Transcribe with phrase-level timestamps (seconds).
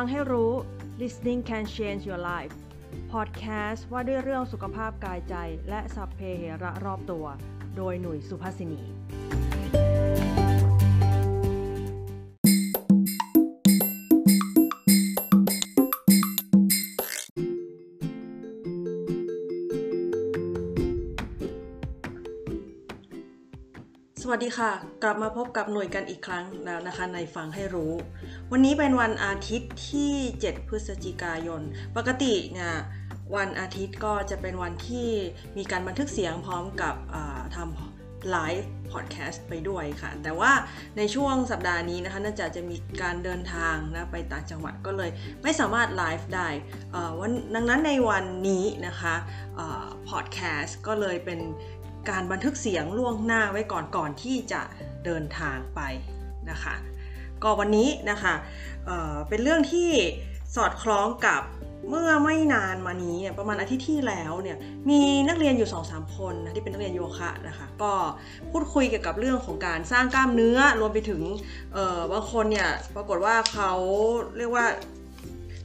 [0.00, 0.52] ฟังให้รู้
[1.00, 2.56] listening can change your life
[3.12, 5.34] podcast ว่าด้วยเรื่องสุขภาพกายใจ
[5.68, 7.26] และสัพเพเหระรอบตัว
[7.76, 8.95] โดยหนุ่ยสุภาษินี
[24.28, 24.72] สวัสดีค่ะ
[25.02, 27.92] กลับมาพบกับหน่วยกันอีกครั้งแล้วนะคะในฟังให้รู้
[28.52, 30.12] วันนี้เป็นวันอาทิตย์ที่
[30.42, 31.62] 7 พฤศจิกายน
[31.96, 32.74] ปกติเนี่ย
[33.36, 35.08] วันอาทิตย์ก็จะเป็นวันที่
[35.56, 36.94] มีการบันทึกเสียงพร้อมกับ
[37.56, 40.52] ทำไลฟ์พอดแคสต์ไปด้วยค่ะ แต่ว่า
[40.96, 45.10] ในช่วงสัปดาห์นี้นะคะน่าจะจะมีการเดินทางนะไปต่างจังหวัดก็เลย
[45.42, 46.48] ไม่สามารถไลฟ์ได้
[47.20, 49.14] วันดังนั้นในวันนี้นะคะ
[50.08, 51.40] พอดแคสต์ก็เลยเป็น
[52.10, 54.62] การบันทึกเสียงล่วงหน้าไว้ก่อนก่อนที่จะ
[55.04, 55.80] เดินทางไป
[56.50, 56.74] นะคะ
[57.42, 58.34] ก็วันนี้นะคะ
[58.86, 59.90] เเป็นเรื่องที่
[60.56, 61.42] สอดคล้องกับ
[61.90, 64.58] เมื่อไม่นานมานี้ประมาณอาทิตย์ที่แล้วเนี่ย
[64.90, 67.92] มีนักเรียนอยู่2อสคนนะที่เป็นนักเรียนโยคะนะคะก็
[68.50, 71.22] พูดคุยเกี่ยวกับเรื่องของการสร้างกล้ามเนื้อรวมไปถึง
[72.12, 73.72] บางคนเนี่ยปรากฏว่าเขา
[74.36, 74.66] เรียกว่า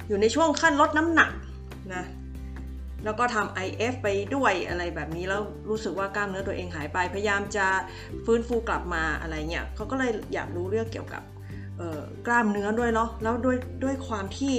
[0.08, 1.32] อยู่ในช่วงขั้นลดน้ำหนัก
[1.96, 2.04] นะ
[3.06, 7.68] แล้วก็ทำ IF ไปด้วยอะไรแบบนี้แล้วรู้สึกว่ากล้ามเนื้อตัวเองหายไปพยายามจะ
[8.26, 11.24] ฟื้นฟูกลับมาอะไรเงี้ยเขาก็เลยอยากรู้เรื่องเกี่ยวกับ
[12.28, 14.56] กล้ามเนื้อด้วยเนาะแล้วด้วยด้วยความที่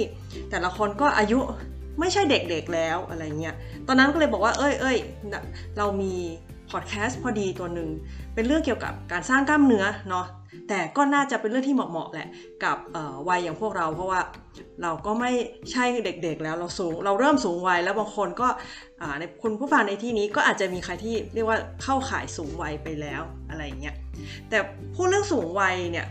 [0.51, 1.39] แต่ละคนก็อายุ
[1.99, 3.55] ไม่ใช่เด็กๆแล้วอะไรเงี้ย
[3.87, 4.97] ตอนนั้นก็เลยบอกว่าเอ้ยเอ้ย
[5.77, 6.13] เรามี
[6.71, 7.89] พอดแคสต์พอดีตัวหนึ่ง
[8.33, 10.25] เป็นเรื่องเกี่ยวกับการสร้างกล้ามเนื้อเนาะ
[10.69, 12.27] แต่ก็น่าจะเป็นเรื่องที่เหมาะๆแหละ
[12.63, 12.77] กับ
[13.27, 14.21] วัยอย่างพวกเรา เพราะว่า
[14.81, 15.31] เราก็ไม่
[15.71, 18.47] ใช่เด็กๆแล้วเราสูงเราเริ่มสูงวัยแล้วบางคนก็
[19.19, 23.95] ในคุณผู้ฟังในที่นี้ก็อาจจะมีใครที่เรียกว่าเข้าขายสูงวัยไปแล้วอะไรเงี้ย
[24.49, 24.57] แต่
[24.95, 26.07] พูดเรื่องสูงวัยเนี่ย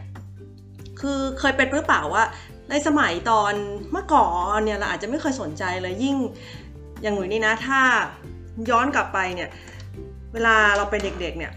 [1.01, 2.25] คือเคยเป็นหรือเปล่าว่า
[2.71, 3.53] ในสมัยตอน
[3.93, 6.17] เมื่อก่อนเนี่ยเราอาจจะไม่เคยสนใจเลยยิ่ง
[7.03, 7.81] อย่างหนูนี่นะถ้า
[8.71, 9.49] ย้อนกลับไปเนี่ย
[10.33, 11.53] เวลาเราเป็นเด็กๆเนี่ย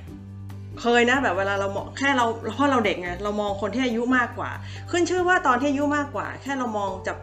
[0.81, 2.25] เคยนะแบบเวลาเรามองแค่เรา
[2.56, 4.50] เพราะเราเด็กไงเรามองคนที่อายุมากกว่า
[4.91, 7.18] ขึ้นชื่อว่าตอนที่อายุมากกว่า แค่เรามองจาก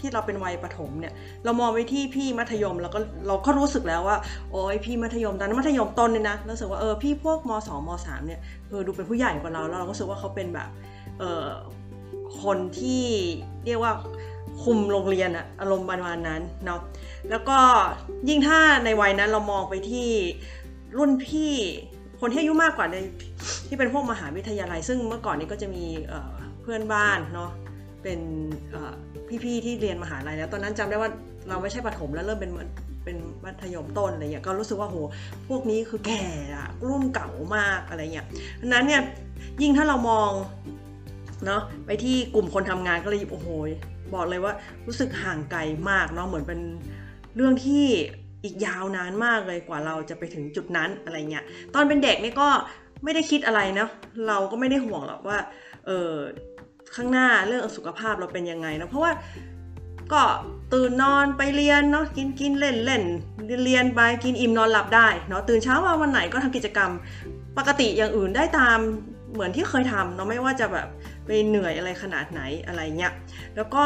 [0.00, 1.12] ที่เราเป็นวัยประถมเนี่ย
[1.44, 4.18] เรามองไปที่พี่มัธยมแล้วก็เราก็รู้สึกแล้วว่า
[4.50, 10.68] โอ้ยพี่มัธยมตอนนั้นมัธยมต้นเนี่ยนะรู้สึกว่าเออพี่พวกมสองมสามเนี่ยเออดูเป็นผู้ใหญ่กว่าเราแล้วเราก็รู้สึกว่าเขาเป็นแบบ
[11.18, 11.46] เออ
[12.42, 13.04] คนที่
[13.66, 13.92] เรียกว่า
[14.62, 16.80] คุมโรงเรียนอะอารมณ์ประมาณนั้นเนาะ
[17.30, 17.58] แล้วก็
[18.28, 20.10] ยิ่งถ้าในวัยนั้นเรามองไปที่
[20.98, 21.54] รุ่นพี่
[22.24, 22.96] คนที่อายุมากกว่าใน
[23.68, 25.84] ที่เป็นพวกมหาวิทยาลัย ซึ่งเมื่อก่อนนี้ก็จะมี
[26.62, 27.50] เพื่อนบ้านเนาะ
[28.02, 28.20] เป็น
[29.44, 31.10] พี่ๆที่เรียนมหาลัยแล้ว ตอนนั้นจำได้ว่า
[31.48, 32.52] เราไม่ใช่ประถมแล้วเริ่มเป็น
[33.04, 34.96] เป็นมัธยมต้นอะไรเงี้ยก็รู้สึกว่าโห
[35.48, 36.22] พวกนี้คือแก่
[36.56, 38.26] อะรุ่นเก่ามากอะไรเงี้ย
[38.60, 39.02] ดังนั้นเนี่ย
[39.62, 40.30] ยิ่งถ้าเรามอง
[41.46, 43.48] เนาะไปที่กลุ่มคนทำงานก็เลยโอ้โห
[44.14, 44.52] บอกเลยว่า
[44.86, 45.60] รู้สึกห่างไกล
[45.90, 46.60] มากเนาะเหมือนเป็น
[47.36, 47.86] เรื่องที่
[48.44, 51.44] อีกยาวนานมากเลยกว่าเราจะไปถึงจุดนั้นอะไรเงี้ย
[51.74, 52.48] ตอนเป็นเด็กนี่ก็
[53.04, 53.90] ไม่ได้คิดอะไรเนาะ
[54.28, 55.38] เราก็ไม่ได้ห่วงหรอกว่า
[55.86, 56.14] เออ
[56.94, 59.12] ข้างหน้าเรื่องสุขภาพเราเป็นยังไงนะเพราะว่า
[60.12, 60.22] ก็
[60.72, 63.02] ตื่นนอนไปเรียนเนาะกินกินเล่นเล่น
[63.64, 66.90] เรียนไปกินอิ่มนอนหลับได้เนาะตื่นเช้ามาวันไหนก็ทำกิจกรรม
[67.58, 68.78] ปกติอย่างอื่นได้ตาม
[69.32, 70.88] เหมือนที่เคยทำเนาะไม่ว่าจะแบบ
[71.26, 73.12] ไปเหนื่อยอะไรขนาดไหนอะไรเงี้ย
[73.56, 73.84] แล้วก็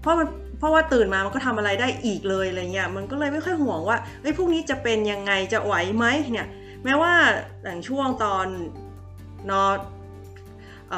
[0.00, 0.28] เพราะมัน
[0.60, 6.48] เพราะว่าตื่นมามันก็ทำอะไรได้อีกเลยอะไรเงี้ยมันก็เลยไม่ค่อยห่วงว่าเฮ้ยพรุ่งนี้จะเป็นยังไงจะไหวไหมเนี่ย
[6.84, 7.12] แม้ว่า
[7.62, 8.46] อย่างช่วงตอน
[9.50, 9.64] นอ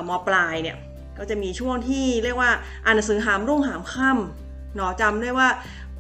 [0.09, 0.77] มอปลายเนี่ย
[1.19, 2.51] ก็จะมีช่วงที่เรียกว่า
[2.85, 5.49] อ่านหนังสือหามรุ่งหามค่ำเนาะจำได้ว่า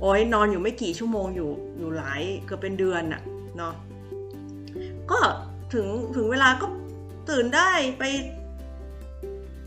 [0.00, 3.22] โอ้ยนอนอยู่ไม่กี่ชั่วโมงอยู่อยู่หลายเกือบเป็นเดือนอะ
[3.56, 3.74] เนาะ
[5.10, 5.18] ก็
[5.72, 5.86] ถึง
[6.16, 6.66] ถึงเวลาก็
[7.30, 8.04] ตื่นได้ไป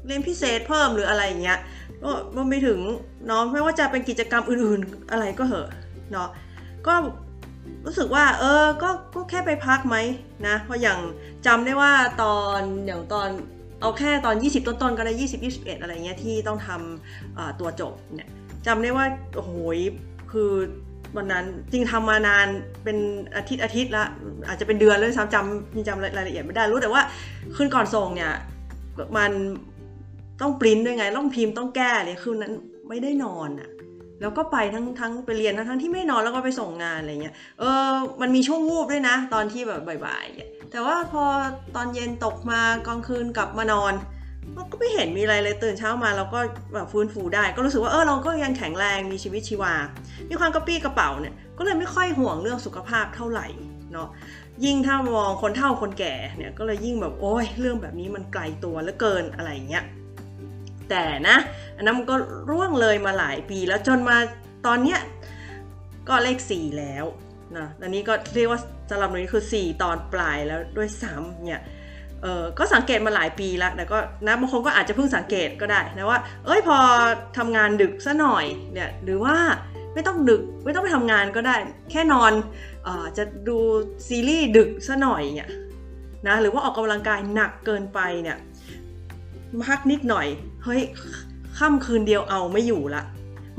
[0.05, 1.59] เรียนพิเศษเพิ่มหรืออะไรเงี้ย
[2.03, 2.79] ก็รวมไปถึง
[3.27, 5.69] เนาะไม่ว่าจะเป็นกิจกรรมอื่นๆอะไรก็เหอะ
[6.11, 6.29] เนาะ
[6.87, 6.93] ก็
[7.85, 9.97] รู้สึกว่า เออก็ก็แค่ไปพักไหม
[10.47, 10.99] นะเพราะอย่าง
[11.45, 13.29] จำได้ว่าตอนอย่างตอน
[13.81, 18.29] เอาแค่ตอน 20 ต้นๆก็ได้ 20 21 อะไรเงี้ยที่ต้องทำตัวจบเนี่ย
[18.67, 19.05] จำได้ว่า
[19.35, 19.53] โอ้โห
[20.31, 20.51] คือ
[21.17, 22.47] วันนั้นจริงทำมานาน
[22.83, 22.97] เป็น
[23.35, 24.05] อาทิตย์อาทิตย์ละ
[24.47, 27.01] อาจจะเป็นเดือนเลยซ้ำจำจำรายละเอียดไม่ได้รู้แต่ว่า
[27.55, 28.33] คืนก่อนส่งเนี่ย
[29.17, 29.31] มัน
[30.41, 32.53] ต้องปริ้นด้วยไง ต้องพิมพ์ต้องแก้เลยคืนนั้น
[32.89, 33.69] ไม่ได้นอนอะ่ะ
[34.21, 37.89] แล้วก็ไปทั้งทั้งไปเรียนทั้งที่ไม่นอนแล้วก็ไปส่งงานอะไรเงี้ยเออ
[38.21, 41.23] มันมีช่วงวูบด้วยนะ ตอนที่แบบบ่ายๆแต่ว่าพอ
[41.75, 43.93] ตอนเย็นตกมากลางคืนกลับมานอน
[44.71, 46.39] ก็ไม่เห็นมีอะไรเลยตื่นเช้ามาเราก็
[46.73, 49.73] แบบฟื้นฟูได้ ก็รู้สึกว่าเออเราก็ยังแข็งแรงมีชีวิตชีวา
[50.29, 53.47] มีความกระปี้กระเป๋าเนี่ยก็เลยไม่ค่อยห่วงเรื่องสุขภาพเท่าไหร่
[53.93, 54.09] เนาะ
[54.65, 59.83] ยิ่งถ้ามองคนเฒ่าคนแก่เนี่ยก็เลยยิ่งแบบโอ้ยเรื่องแบบนี้มันไกลตัวเหลือเกินอะไรเงี้ย
[60.89, 61.37] แต่นะ
[61.77, 62.15] อันนั้นมันก็
[62.51, 64.17] ร่วงเลยมาหลายปีแล้วจนมา
[64.65, 64.99] ตอนเนี้ย
[66.07, 67.05] ก็เลข 4 แล้ว
[67.57, 68.59] นะอันนี้ก็เรียกว่า
[68.89, 71.61] สำหรับหนูนี่คือ 4 ตอนปลายแล้วด้วยซ้ำเนี่ย
[72.21, 76.77] เออก็สังเกตมาหลายปีแล้วแต่ก็นะบางคนก็อาจจะเพิ่งสังเกตก็ได้นะว่า เอ้ยพอ
[77.37, 79.35] ทำงานดึกซะหน่อยเนี่ยหรือว่า
[79.93, 81.55] ไม่ต้องดึกไม่ต้องไปทำงานก็ได้
[81.91, 82.31] แค่นอน
[82.83, 83.57] เออจะดู
[84.07, 85.49] ซีรีส์ดึกซะหน่อยเนี่ย
[86.27, 88.37] นะหรือว่าออกกำลังกายหนักเกินไปเนี่ย
[89.67, 90.27] พักนิดหน่อย
[90.63, 90.81] เฮ้ย
[91.57, 93.03] ค่ำคืนเดียวเอาไม่อยู่ละ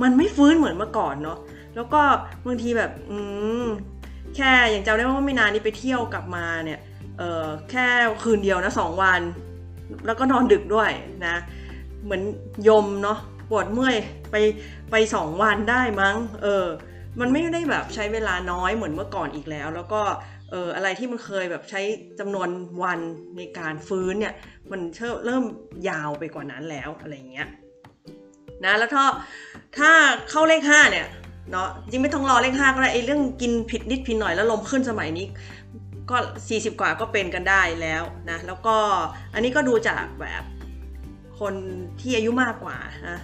[0.02, 1.38] มันไม่ฟื้นเหมือนเมื่อก่อนเนาะ
[1.74, 2.02] แล้วก็
[2.46, 3.18] บางทีแบบ อื
[3.64, 3.66] ม
[4.36, 6.80] แค่อย่างจำได้ว่าไม่นานนี้ไปเที่ยวกลับมาเนี่ย
[7.18, 7.86] เออแค่
[8.22, 9.20] คืนเดียวนะสองวัน
[10.06, 10.90] แล้วก็นอนดึกด้วย
[11.26, 11.36] นะ
[12.04, 12.22] เหมือน
[12.68, 13.18] ยมเนาะ
[13.50, 13.96] ปวดเมื่อย
[14.30, 14.36] ไป
[14.90, 16.66] ไปสองวันได้มั้ง เออ
[17.20, 20.02] มันไม่ได้แบบใช้เวลาน้อยเหมือนเมื่อก่อนอีกแล้ว แล้วก็
[20.50, 21.80] เอออะไรที่มันเคยแบบใช้
[22.20, 22.48] จำนวน
[22.82, 23.00] วัน
[23.36, 24.34] ในการฟื้นเนี่ย
[24.70, 24.80] มัน
[25.26, 25.44] เริ่ม
[25.88, 27.48] ยาวไปกว่านั้นแล้วอะไรเงี้ย
[28.64, 29.04] นะแล้วถ้า
[29.78, 29.90] ถ้า
[30.30, 31.06] เข้าเลขห้าเนี่ย
[31.50, 35.26] เนาะจริงไม่ต้องรอเลขห้าก็ได้ไอ้เรื่องกินผิดนิดผิดหน่อยแล้วลมขึ้นสมัยนี้
[36.10, 36.16] ก็
[36.48, 38.76] 40 กว่าก็เป็นกันได้แล้วนะแล้วก็
[39.34, 40.44] อันนี้ก็ดูจากแบบ
[41.40, 41.54] คน
[42.00, 42.76] ที่อายุมากกว่า
[43.08, 43.18] นะ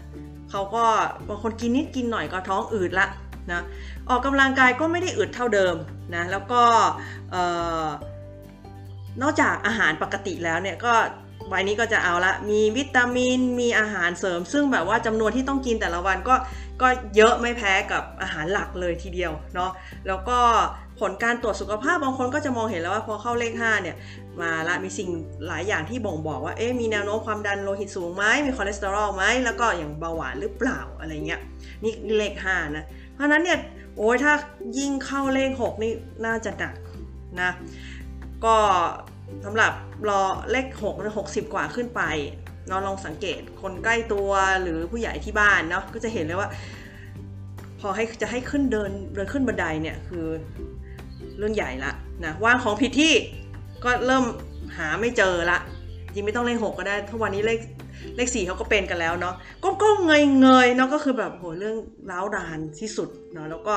[0.50, 0.84] เขาก็
[1.28, 3.06] บางคนกินนิดกินหน่อยก็ท้องอืดละ
[3.50, 3.62] นะ
[4.08, 5.76] ออกกำลังกายก็ไม่ได้อืดเท่าเดิม
[6.14, 6.62] นะแล้วก็
[9.22, 10.94] นอกจากอาหารปกติแล้วเนี่ยก็
[11.52, 16.34] วัยนี้ก็จะเอาละมีวิตามินมีอาหารเสริม ซึ่งแบบว่าจำนวนที่ต้องกินแต่ละวันก็
[16.82, 19.70] ก็เยอะไม่แพ้กับอาหารหลักเลยทีเดียวเนาะ
[20.06, 20.38] แล้วก็
[21.00, 23.96] ผลการตรวจสุขภาพบางคนก็จะมองเห็นแล้วว่าพอเข้าเลข5เนี่ย
[24.40, 25.08] มาละมีสิ่ง
[25.46, 31.40] หลายอย่างที่บ่งบอกว่าเอ๊ะมีแนวโน้มความดันโลหิตสูงไหมมีคอเลสเตอรอลไหมแล้วก็อย่างเบาหวานหรือเปล่าอะไรเงี้ย
[31.84, 32.84] นี่เลข5นะ
[33.14, 33.58] เพราะนั้นเนี่ย
[33.96, 34.32] โอ้ยถ้า
[34.78, 35.92] ยิ่งเข้าเลข 6 นี่
[36.26, 36.74] น่าจะหนัก
[37.40, 37.50] นะ
[38.44, 38.56] ก็
[39.44, 39.72] สำหรับ
[40.08, 42.02] รอเลข6 60 กว่าขึ้นไป
[42.68, 44.30] เนาะลองสังเกตคนใกล้ตัว
[44.62, 46.48] หรือผู้ใหญ่ที่บ้านเนาะก็จะเห็นเลยว่า
[47.80, 50.26] พอให้จะให้ขึ้นเดินเดินขึ้นบันไดเนี่ยคือ
[51.38, 51.92] เรื่องใหญ่ละ
[52.24, 53.12] นะวางของผิดที่
[53.84, 54.24] ก็เริ่ม
[54.76, 55.58] หาไม่เจอละ
[56.14, 57.58] จริงไม่ต้องเลขหกก็ได้ทุกวันนี้เลข
[58.16, 61.76] เลขสี่เขาก็เป็นกันแล้วเนาะก็ก็เงยเงยเนาะก็คือแบบโหเรื่อง
[62.10, 63.74] ร้าวรานที่สุดเนาะแล้วก็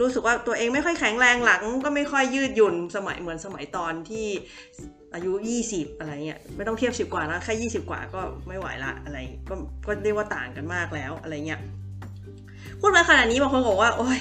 [0.00, 4.26] รู้สึกว่าตัวเองไม่ค่อยแข็งแรงหลัง ก็ไม่ค่อยยืดหยุ่นสมัยเหมือนสมัยตอนที่
[5.14, 5.32] อายุ
[5.66, 9.18] 20 อะไรเงี้ยไม่ต้องเทียบสิบกว่านะแค่20 กว่าก็ไม่ไหวละอะไร
[9.48, 9.54] ก็
[9.86, 11.60] ก็เรียกว่าต่างกันมากแล้วอะไรเงี้ย
[12.80, 14.18] พูดมาขนาดนี้บางคนบอกว่าโอ้ย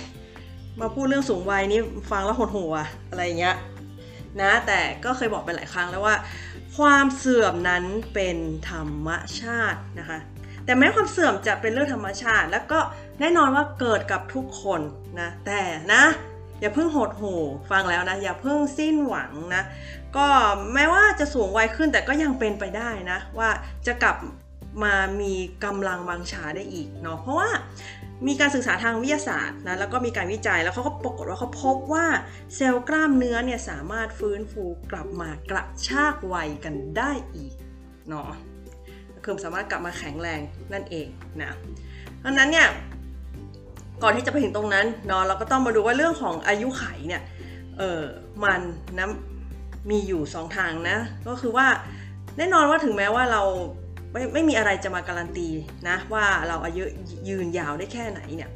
[0.82, 1.80] มาพูดเรื่องสูงวัยนี้
[2.12, 2.76] ฟังแล้วหดหัว
[3.10, 3.56] อะไรเงี้ย
[4.42, 6.16] นะแต่ก็เคยบอกไปหลายครั้งแล้วว่า
[6.78, 7.84] ความเสื่อมนั้น
[8.14, 8.38] เป็น
[8.70, 9.10] ธรรม
[9.40, 10.20] ชาตินะคะ
[10.66, 12.80] แต่แม้ความเสื่อมจะเป็นเรื่องธรรมชาติ แล้วก็
[13.20, 14.82] แน่นอนว่าเกิดกับทุกคน
[15.20, 15.62] นะแต่
[15.94, 16.04] นะ
[16.62, 17.34] อย่าเพิ่งหดหู
[17.72, 19.64] ฟังแล้วนะอย่าเพิ่งสิ้นหวังนะ
[20.18, 20.28] ก็
[20.74, 23.50] แม้ว่าจะสูงวัยขึ้นแต่ก็ยังเป็นไปได้นะว่า
[23.88, 24.16] จะกลับ
[24.84, 25.34] มามี
[25.66, 27.50] กำลังวังชาได้อีกเนาะเพราะว่า
[28.28, 32.06] มีการศึกษาทางวิทยาศาสตร์นะแล้วก็มีการวิจัยแล้วเขาก็ปรากฏว่าเขาพบว่า
[32.56, 37.54] เซลล์กล้ามเนื้อเนี่ยสามารถฟื้นฟูกลับมากระชากวัยกันได้อีก
[38.10, 38.30] เนาะ
[39.24, 40.40] คือสามารถกลับมาแข็งแรง
[40.74, 41.08] นั่นเอง
[41.42, 41.52] นะ
[42.20, 42.68] เพราะนั้นเนี่ย
[44.04, 47.22] ก่อนที่จะไปถึงตรงนั้นเนาะเราก็ต้องมาดูว่าเรื่องของอายุไขเนี่ย
[47.78, 48.02] เออ
[48.44, 48.62] มัน
[48.98, 49.08] นะ
[49.90, 50.98] มีอยู่สองทางนะ
[51.28, 51.68] ก็คือว่า
[52.38, 53.42] แน่นอนว่าถึงแม้ว่าเรา
[54.14, 55.50] ไม่ไม่มีอะไรจะมาการันตี
[55.90, 56.84] นะว่าเราอายุ
[57.30, 58.50] ยืนยาวได้แค่ไหนเนี่ย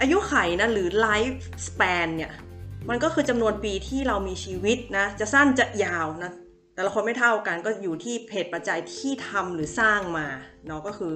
[0.00, 2.32] อายุไขนะหรือ life span เนี่ย
[2.88, 6.32] มันก็คือจำนวนปีที่เรามีชีวิตนะจะสั้นจะยาวนะ
[6.74, 10.26] แต่ละคนไม่เท่ากันก็อยู่ที่เหตุปัจจัยที่ทำหรือสร้างมา
[10.66, 11.12] เนาะก็คือ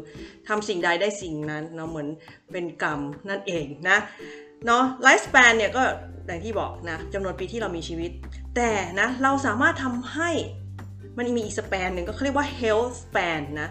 [0.49, 2.09] ทำสิ่งใดได้สิ่งนั้นเนาะเหมือน
[2.53, 3.01] เป็นกรรม
[3.31, 3.99] นั่นเองนะ
[4.67, 5.83] เนาะ life span เนี่ยก็
[6.27, 8.11] อย่างที่บอกนะจำนวนปีที่เรามีชีวิต
[8.57, 10.31] แต่นะเราสามารถทำให้
[11.19, 13.71] มันมีอีกสเปนหนึ่งก็เรียกว่า health span นะ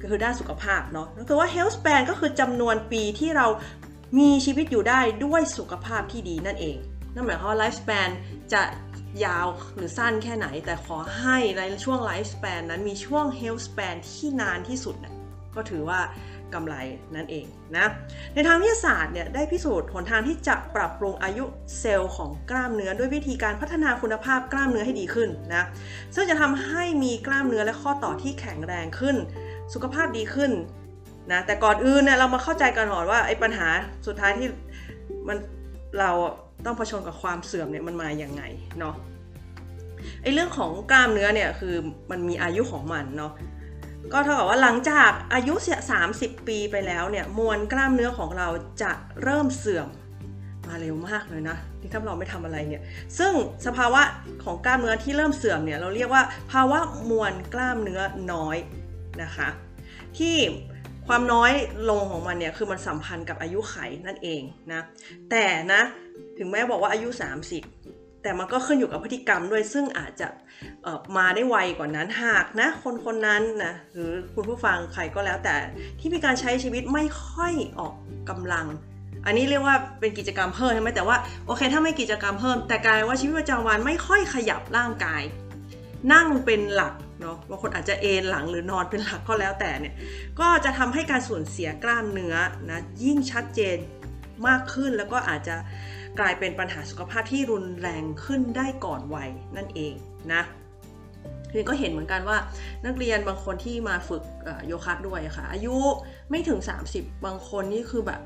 [0.00, 3.46] ก็คือด้านสุขภาพเนาะก็คือว่า health span ก็คือจำนวนปีที่เรา
[4.18, 6.76] มีชีวิตอยู่ได้ด้วยสุขภาพที่ดีนั่นเอง
[7.14, 8.10] นั่นหมายความว่า life span
[8.52, 8.62] จะ
[9.24, 15.14] ยาวหรือสั้นแค่ไหน แต่ขอให้ในช่วง life span นั้นมีช่วง health span ที่นานที่สุดนะ
[15.54, 16.00] ก็ถือว่า
[16.54, 16.74] กำไร
[17.16, 17.86] นั่นเองนะ
[18.34, 21.44] ในทางวิทยาศาสตร์เนี่ยได้พิสูจน์หนทางที่จะปรับปรุงอายุ
[21.78, 25.64] เซลล์ของกล้ามเนื้อด้วยวิธีการพัฒนาคุณภาพกล้ามเนื้อให้ดีขึ้นนะ
[26.14, 29.16] ซึ่งจะทำให้มีกล้ามเนื้อและข้อต่อที่แข็งแรงขึ้น
[29.74, 30.52] สุขภาพดีขึ้น
[31.32, 33.68] นะแต่ก่อนอื่นเนี่ยเรามาเข้าใจกันก่อนว่าไอ้ปัญหา
[34.06, 34.48] สุดท้ายที่
[35.28, 35.38] มัน
[35.98, 36.10] เรา
[36.64, 38.42] ต้องเผชิญกับความเสื่อมเนี่ยมันมาอย่างไง
[38.78, 38.94] เนาะ
[40.22, 41.74] ไอ้เรื่องของกล้ามเนื้อเนี่ยคือ
[42.10, 43.32] มันมีอายุของมันเนาะ
[44.12, 45.78] ก็เท่ากับว่าหลังจากอายุเสีย
[46.12, 48.48] 30 ปีไปแล้วเนี่ยมวลกล้ามเนื้อของเรา
[48.82, 48.92] จะ
[49.22, 49.88] เริ่มเสื่อม
[50.68, 52.82] มาเร็วมากเลยนะที่ถ้าเราไม่ทำอะไรเนี่ย
[53.18, 53.32] ซึ่ง
[53.66, 54.02] สภาวะ
[54.44, 56.78] ของกล้ามเนื้อที่เริ่มเสื่อมเนี่ยเราเรียกว่าภาวะ
[57.10, 58.00] มวลกล้ามเนื้อ
[58.32, 58.56] น้อย
[59.22, 59.48] นะคะ
[60.18, 60.36] ที่
[61.06, 61.52] ความน้อย
[61.90, 63.76] ลงของมันเนี่ยคือมันสัมพันธ์กับอายุไข
[64.06, 64.42] นั่นเอง
[64.72, 64.80] นะ
[65.30, 65.82] แต่นะ
[66.38, 67.08] ถึงแม้บอกว่าอายุ
[67.48, 67.79] 30
[68.22, 70.28] แต่มันก็ขึ้นอยู่กับพฤติกรรมด้วยซึ่งอาจจะ
[71.16, 75.56] มาได้ไวกว่านั้นหากนะ คนคนนั้นนะหรือคุณผู้ฟังใครก็แล้วแต่
[76.00, 77.94] ที่มีการใช้ชีวิตไม่ค่อยออก
[78.30, 78.66] กำลัง
[79.26, 85.22] อันนี้เรียกว่าเป็นกิจกรรมเพิ่มใช่ไหมแต่ว่าโอเค ถ้าไม่กิจกรรมเพิ่ม แต่กลายว่าชีวิตประจำวันไม่ค่อยขยับร่างกาย
[86.12, 89.94] นั่งเป็นหลักเนาะบางคนอาจจะเอนหลังหรือนอนเป็นหลักก็แล้วแต่เนี่ย
[90.40, 92.34] ก็จะทำให้การสูญเสียกล้ามเนื้อ
[92.70, 93.78] นะยิ่งชัดเจน
[94.46, 95.56] มากขึ้นแล้วก็อาจจะ
[96.18, 99.94] กลายเป็นปัญหาสุขภาพที่รุนแรงขึ้นได้ก่อนวัยนั่นเอง
[100.32, 100.42] นะ
[101.52, 102.38] คือก็เห็นเหมือนกันว่า
[102.86, 104.22] นักเรียนบางคนที่มาฝึก
[104.66, 105.76] โยคะด้วยค่ะ อายุ
[106.30, 106.58] ไม่ถึง
[106.92, 108.20] 30 บางคนนี่คือแบบ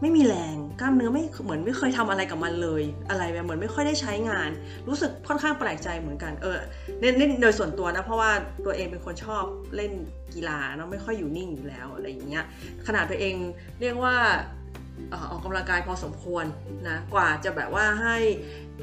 [0.00, 4.50] ไม่มีแรงกล้ามเนื้อไม่เหมือนไม่เคยทำอะไรกับมันเลย อะไรแบบเหมือนไม่ค่อยได้ใช้งาน
[4.88, 6.58] รู้สึกค่อนข้างแปลกใจเหมือนกันเออ
[7.00, 8.30] เน้นโดยส่วนตัวนะเพราะว่า
[8.64, 9.44] ตัวเองเป็นคนชอบ
[9.76, 9.92] เล่น
[10.34, 12.44] กีฬาเนาะไม่ค่อยอยู่นิ่งอยู่แล้วอะไรอย่างเงี้ย
[12.86, 13.34] ขนาดตัวเอง
[13.80, 14.16] เรียกว่า
[15.30, 16.44] ออกกำลังกายพอสมควร
[16.88, 18.16] นะกว่าจะแบบว่าให้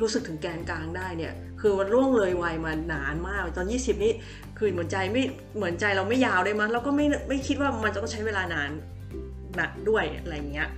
[0.01, 4.13] รู้สึกถึงแกนกลางได้เนี่ยคือมันร่วงเลยวัยมานานมากตอน 20 นี่
[4.57, 5.23] คือเหมือนใจไม่
[5.57, 8.69] เหมือนใจเราไม่ยาวเลยมั้งแล้วก็ไม่ไม่คิดว่ามันจะต้องใช้เวลานาน
[9.55, 10.69] หนักด้วยอะไรเงี้ย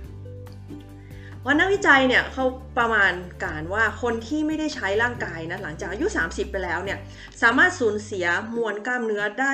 [1.44, 2.44] ว่านักวิจัยเนี่ยเขา
[2.78, 3.12] ประมาณ
[3.44, 6.98] การว่าคนที่ไม่ได้ใช้ร่างกายนะหลังจากอายุ 30 ไปแล้วเนี่ย
[7.42, 9.52] สามารถสูญเสียมวลกล้ามเนื้อได้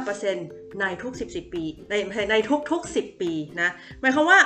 [0.00, 1.94] 3-5%ในทุก 10 ปี ใน
[2.30, 4.38] ในทุกทุก10 ปีนะหมายความว่า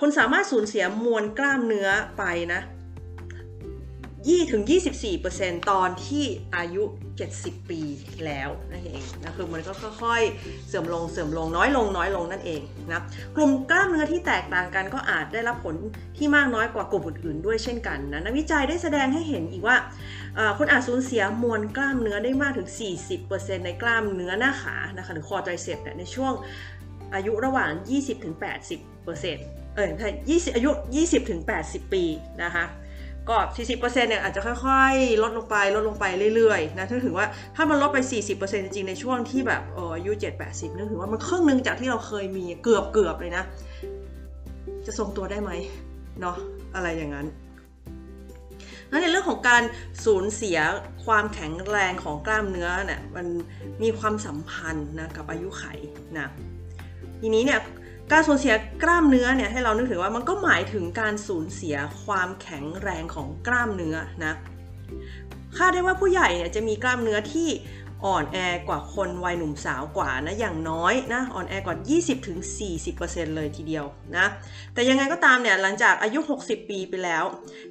[0.00, 1.88] คุณสามารถสูญเสียมวลกล้ามเนื้อ
[2.18, 2.24] ไป
[2.54, 2.60] นะ
[4.28, 4.62] ยี่ถึง
[5.16, 6.24] 24%ตอนที่
[6.56, 6.82] อายุ
[7.26, 7.80] 70 ปี
[8.26, 9.72] แล้วนั่นเองนะคือมันก็
[10.02, 12.60] ค่อยๆ เสื่อมลงเสื่อมลงน้อยลงน้อยลงนั่นเอง
[12.90, 13.02] นะ
[13.36, 15.74] กลุ่มกล้ามเนื้อที่แตกต่างกันก็อาจได้รับผล
[16.16, 19.76] ที่มากน้อยกว่ากลุ่มอื่นๆด้วยเช่นกันนะนักวิจัยได้แสดงให้เห็นอีกว่า
[20.58, 22.68] คุณอาจสูญเสียมวลกล้ามเนื้อได้มากถึง
[23.16, 26.32] 40%ในกล้ามเนื้อหน้าขานะคะหรือคอไตรเซปเนี่ยในช่วง
[27.14, 27.70] อายุระหว่าง
[28.48, 30.70] 20-80%เออใช่20อายุ
[31.32, 32.04] 20-80 ปี
[32.42, 32.64] นะคะ
[33.28, 37.98] ก็ 40%เนี่ยอาจจะค่อยๆ ลดลงไปลดลงไปเรื่อยๆนะถ้าถึงว่าถ้ามันลดไป
[38.32, 39.62] 40%จริงๆ ในช่วงที่แบบ
[39.96, 40.12] อายุ
[40.44, 43.44] 7-80นึกถึงว่ามันครึ่งหนึ่งจากที่เราเคยมีเกือบเกือบเลยนะ
[44.86, 45.50] จะทรงตัวได้ไหม
[46.20, 46.36] เนาะ
[46.74, 47.26] อะไรอย่างนั้น
[48.88, 49.62] แล้วในเรื่องของการ
[50.04, 50.58] สูญเสีย
[51.04, 53.26] ความแข็งแรงของกล้ามเนื้อเนี่ยมัน
[53.82, 55.64] มีความสัมพันธ์นะกับอายุไข
[56.18, 56.28] นะ
[57.20, 57.60] ทีนี้เนี่ย
[58.12, 64.34] การสูญเสียกล้ามเนื้อเนี่ยให้เรานึกถึงว่ามันก็หมายถึงการสูญเสียความแข็งแรงของกล้ามเนื้อนะ
[65.56, 67.48] คาดได้ว่าผู้ใหญ่เนี่ยจะมีกล้ามเนื้อที่
[68.06, 68.38] อ่อนแอ
[68.68, 71.76] กว่าคนวัยหนุ่มสาวกว่านะอย่างน้อยนะอ่อนแอกว่า
[72.36, 73.84] 20-40%เลยทีเดียว
[74.16, 74.26] นะ
[74.74, 77.24] แต่ยังไงก็ตามเนี่ยหลังจากอายุ 60 ปีไปแล้ว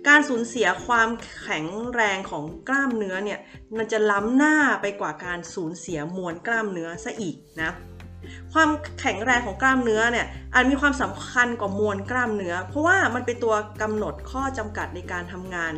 [0.07, 1.09] การสูญเสียความ
[1.41, 3.39] แข็งแรงของกล้ามเนื้อเนี่ย
[3.77, 7.71] มันจะล้ำหน้าไปกว่าการสูญเสียมวลกล้ามเนื้อซะอีกนะ
[8.53, 15.73] ความแข็งแรงของกล้ามเนื้อเนี่ยอาจมีความสำคัญกว่ามวลกล้ามเนื้อ เพราะว่ามันเป็นตัวกำหนดข้อจำกัดในการทำงาน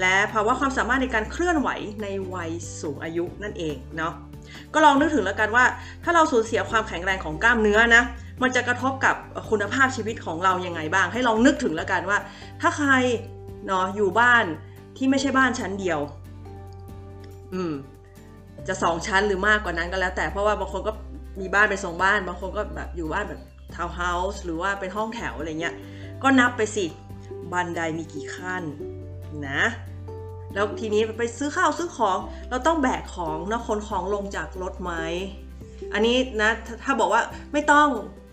[0.00, 1.68] และภาวะความสามารถในการเคลื่อนไหว
[2.02, 2.50] ในวัย
[2.80, 4.12] สูงอายุนั่นเองเนาะ
[4.74, 5.64] ก็ลองนึกถึงแล้วกันว่า
[6.04, 8.02] ถ้าเราสูญเสียความแข็งแรงของกล้ามเนื้อนะ
[8.42, 9.16] มันจะกระทบกับ
[9.50, 12.18] คุณภาพชีวิตของเรายังไงบ้าง ให้ลองนึกถึงแล้วกันว่า
[12.60, 12.90] ถ้าใคร
[13.66, 14.44] เนาะอยู่บ้าน
[14.96, 16.00] ที่ไม่ใช่บ้านชั้นเดียว
[17.54, 17.72] อืม
[18.68, 20.92] จะสองชั้นหรือมากกว่านั้นก็แล้ว แต่เพราะว่าบางคนก็
[21.40, 23.40] มีบ้านเป็นทรงบ้านบางคนก็แบบอยู่บ้านแบบ
[23.74, 25.74] ทาวน์เฮาส์หรือว่าเป็นห้องแถวอะไรเงี้ย
[26.22, 26.86] ก็นับไปสิ
[27.52, 28.62] บันไดมีกี่ขั้น
[29.48, 29.62] นะ
[30.54, 32.18] แล้วทีนี้ไปซื้อข้าวซื้อของ
[32.50, 34.92] เราต้องแบกของนะคนของลงจากรถไหม
[35.92, 36.50] อันนี้นะ
[36.84, 37.88] ถ้าบอกว่าไม่ต้อง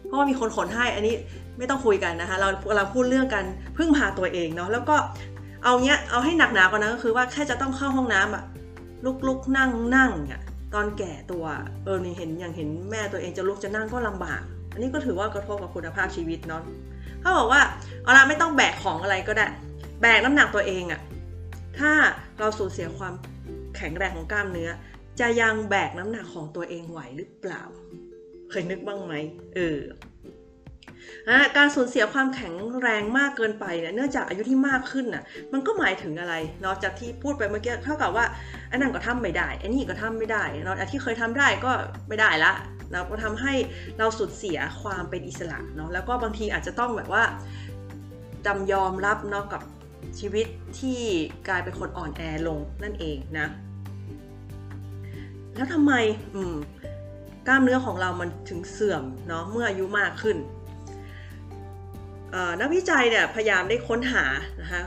[0.05, 1.15] เพราะว่ามีคนขนให้อันนี้
[1.57, 3.43] ไม่ต้องคุยกันนะคะเราเราพูดเรื่องกัน
[3.77, 4.95] พึ่งพาตัวเองเนาะแล้วก็
[5.63, 8.43] เอาเนี้ยเอาให้หนักหนากว่านั้นก็คือว่าแค่จะต้องเข้าห้องน้ำอะ
[9.27, 10.42] ลุกๆนั่งนั่งเนี่ย
[10.73, 11.45] ตอนแก่ตัว
[11.83, 14.41] เออนี่เห็นอย่างเห็นแม่ตัวเองจะลุกจะนั่งก็ลำบาก
[14.73, 16.63] อันนี้ก็ถือว่ากระทบกับคุณภาพชีวิตเนาะ
[17.21, 17.61] เขาบอกว่า
[18.03, 19.47] เอาละไม่ต้องแบกของอะไรก็ได้
[20.01, 21.01] แบกน้ำหนักตัวเองอะ
[21.79, 21.91] ถ้า
[22.39, 23.13] เราสูญเสียความ
[23.77, 24.69] แข็งแรงของกล้ามเนื้อ
[25.19, 27.63] จะยังแบกน้ำหนักของตัวเองไหวหรือเปล่า
[28.49, 29.13] เคยนึกบ้างไหม
[29.55, 29.77] เออ
[31.57, 38.25] การสูญเสียความแข็งแรงมากเกินไปเนี่ยเนื่องจากอายุที่มากขึ้นน่ะมันก็หมายถึงอะไรนอกจากที่พูดไปเมื่อกี้เท่ากับว่า
[38.71, 41.71] อันนั้นก็ทำไม่ได้อันนี้ก็ทำไม่ได้นอกจากที่เคยทำได้ก็
[42.07, 42.53] ไม่ได้ละ
[42.93, 43.53] นะก็ทำให้
[43.97, 47.23] เราสูญเสียความเป็นอิสระเนาะแล้วก็บางทีอาจจะต้องแบบว่า
[48.45, 49.61] จำยอมรับเนาะกับ
[50.19, 50.47] ชีวิต
[50.79, 50.99] ที่
[51.47, 53.47] กลายเป็นคนอ่อนแอลงนั่นเองนะ
[55.55, 55.93] แล้วทำไม
[56.35, 56.55] อืม
[57.47, 60.37] กล้ามเนื้อของเรามันถึงเสื่อมเนาะเมื่ออายุมากขึ้น
[62.59, 64.25] นักวิจัยเนี่ยพยายามได้ค้นหา
[64.61, 64.83] นะคะ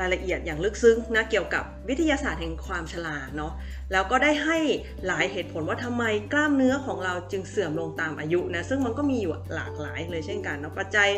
[0.00, 3.52] รายละเอียดอย่างลึกซึ้งนะเกี่ยวกับวิทยาศาสตร์แห่งความชราเนาะ
[3.92, 4.58] แล้วก็ได้ให้
[5.06, 11.08] หลายเหตุผลว่าทำไมกล้ามเนื้อของเราจึงเสื่อมลงตามอายุนะซึ่งมันก็มีอยู่หลากหลายเลยเช่นกันเนาะปัจจัย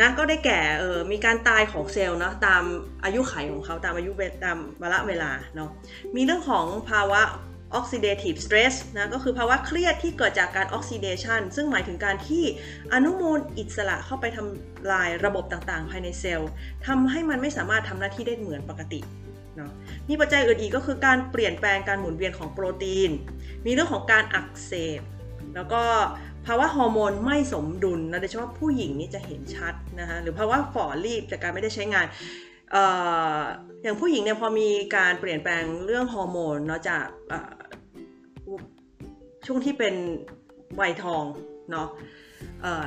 [0.00, 2.62] นะก็ได้แก่เออมีการตายของเซลล์เนาะตาม
[3.04, 4.10] อายุไขของเขาตามอายุ
[4.44, 5.70] ตามวาระเวลาเนาะ
[6.16, 7.20] มีเรื่องของภาวะ
[7.78, 12.44] oxidative stress นะก็คือภาวะเครียดที่เกิดจากการ oxidation ซึ่งหมายถึงการที่
[12.92, 16.50] อนุมูลอิสระเข้าไปทำลายระบบต่างๆ ภายในเซลล์
[16.86, 19.00] ทำให้มันไม่สามารถทำหน้าที่ได้เหมือนปกติ
[19.56, 19.72] เนาะ
[20.08, 23.10] มีปัจจัยอื่นอีกก็คือการเปลี่ยนแปลงการหมุนเวียนของโปรตีน
[23.66, 25.00] มีเรื่องของการอักเสบ
[25.54, 25.82] แล้วก็
[26.46, 32.06] ภาวะฮอร์โมนไม่สมดุลนะโดยเฉพาะผู้หญิงนี่จะเห็นชัดนะคะหรือภาวะฝ่อรีบจากการไม่ได้ใช้งาน
[33.82, 37.06] อย่างผู้หญิงเนี่ยพอมีการเปลี่ยนแปลงเรื่องฮอร์โมนเนาะจาก
[39.46, 39.94] ช่วงที่เป็น
[40.80, 41.24] วัยทอง
[41.70, 41.88] เนาะ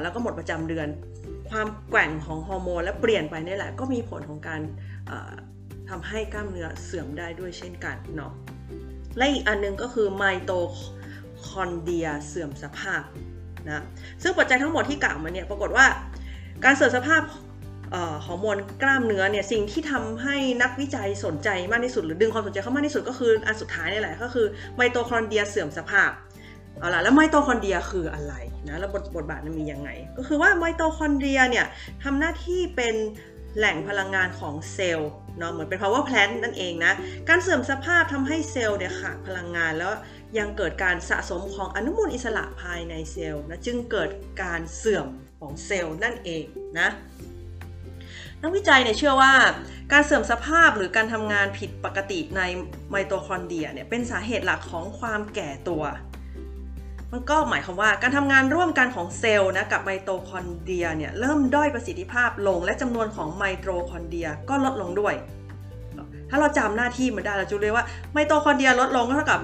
[0.01, 0.87] แล้วก็หมดประจำเดือน
[1.49, 4.61] ความแกว่งของฮอร์โมนและเปลี่ยนไปนี่แหละก็มีผลของการ
[5.89, 8.33] ทำให้กล้ามเนื้อเสื่อมได้ด้วยเช่นกันเนาะ
[9.17, 10.51] และอีกอันนึงก็คือไมโต
[11.47, 13.01] คอนเดรียเสื่อมสภาพ
[13.69, 13.83] นะ
[14.23, 15.85] ซึ่งปัจจัยทั้งหมดที่กล่าวมาเนี่ยปรากฏว่า
[16.65, 17.21] การเสื่อมสภาพ
[18.25, 24.45] ฮอร์โมนกล้ามเนื้อเนี่ยสิ่งที่ทำให้นักวิจัยสนใจมากที่สุด หรือดึงความสนใจเข้ามากที่สุดก็คืออันสุดท้ายนี่แหละก็คือ
[24.75, 26.09] ไมโตคอนเดรียเสื่อมสภาพ
[26.79, 28.33] เอาล่ะแล้วไมโตคอนเดรียคืออะไร
[28.69, 31.65] นะแล้วบทบทบาทมันมียังไง ก็คือว่าไมโตคอนเดรียเนี่ย
[32.03, 32.95] ทำหน้าที่เป็น
[33.57, 36.93] แหล่งพลังงานของเซลล์เนาะเหมือนเป็น power plant นั่นเองนะ
[37.29, 39.93] การเสื่อมสภาพทำให้เซลล์เนี่ยขาดพลังงานแล้ว
[40.37, 44.09] ยังเกิดการสะสมของอนุมูลอิสระภายในเซลล์นะจึงเกิด
[44.43, 45.07] การเสื่อม
[45.39, 46.43] ของเซลล์นั่นเอง
[46.79, 46.89] นะ
[48.41, 49.33] นักวิจัยเนี่ยเชื่อว่า
[49.93, 52.41] การเสื่อมสภาพหรือการทำงานผิดปกติใน
[52.89, 55.83] ไมโตคอนเดรียเนี่ยเป็นสาเหตุหลักของความแก่ตัว
[57.13, 65.13] มันก็หมายความว่าการทำงานร่วมกันของเซลล์นะกับไมโตคอนเดรียเนี่ยเริ่มด้อยประสิทธิภาพลงและจำนวนของไมโตคอนเดรียก็ลดลงด้วย
[66.29, 69.41] ถ้าเราจำหน้าที่มันได้เราจะรู้เลยว่าไมโตคอนเดรียลดลงก็เท่ากับ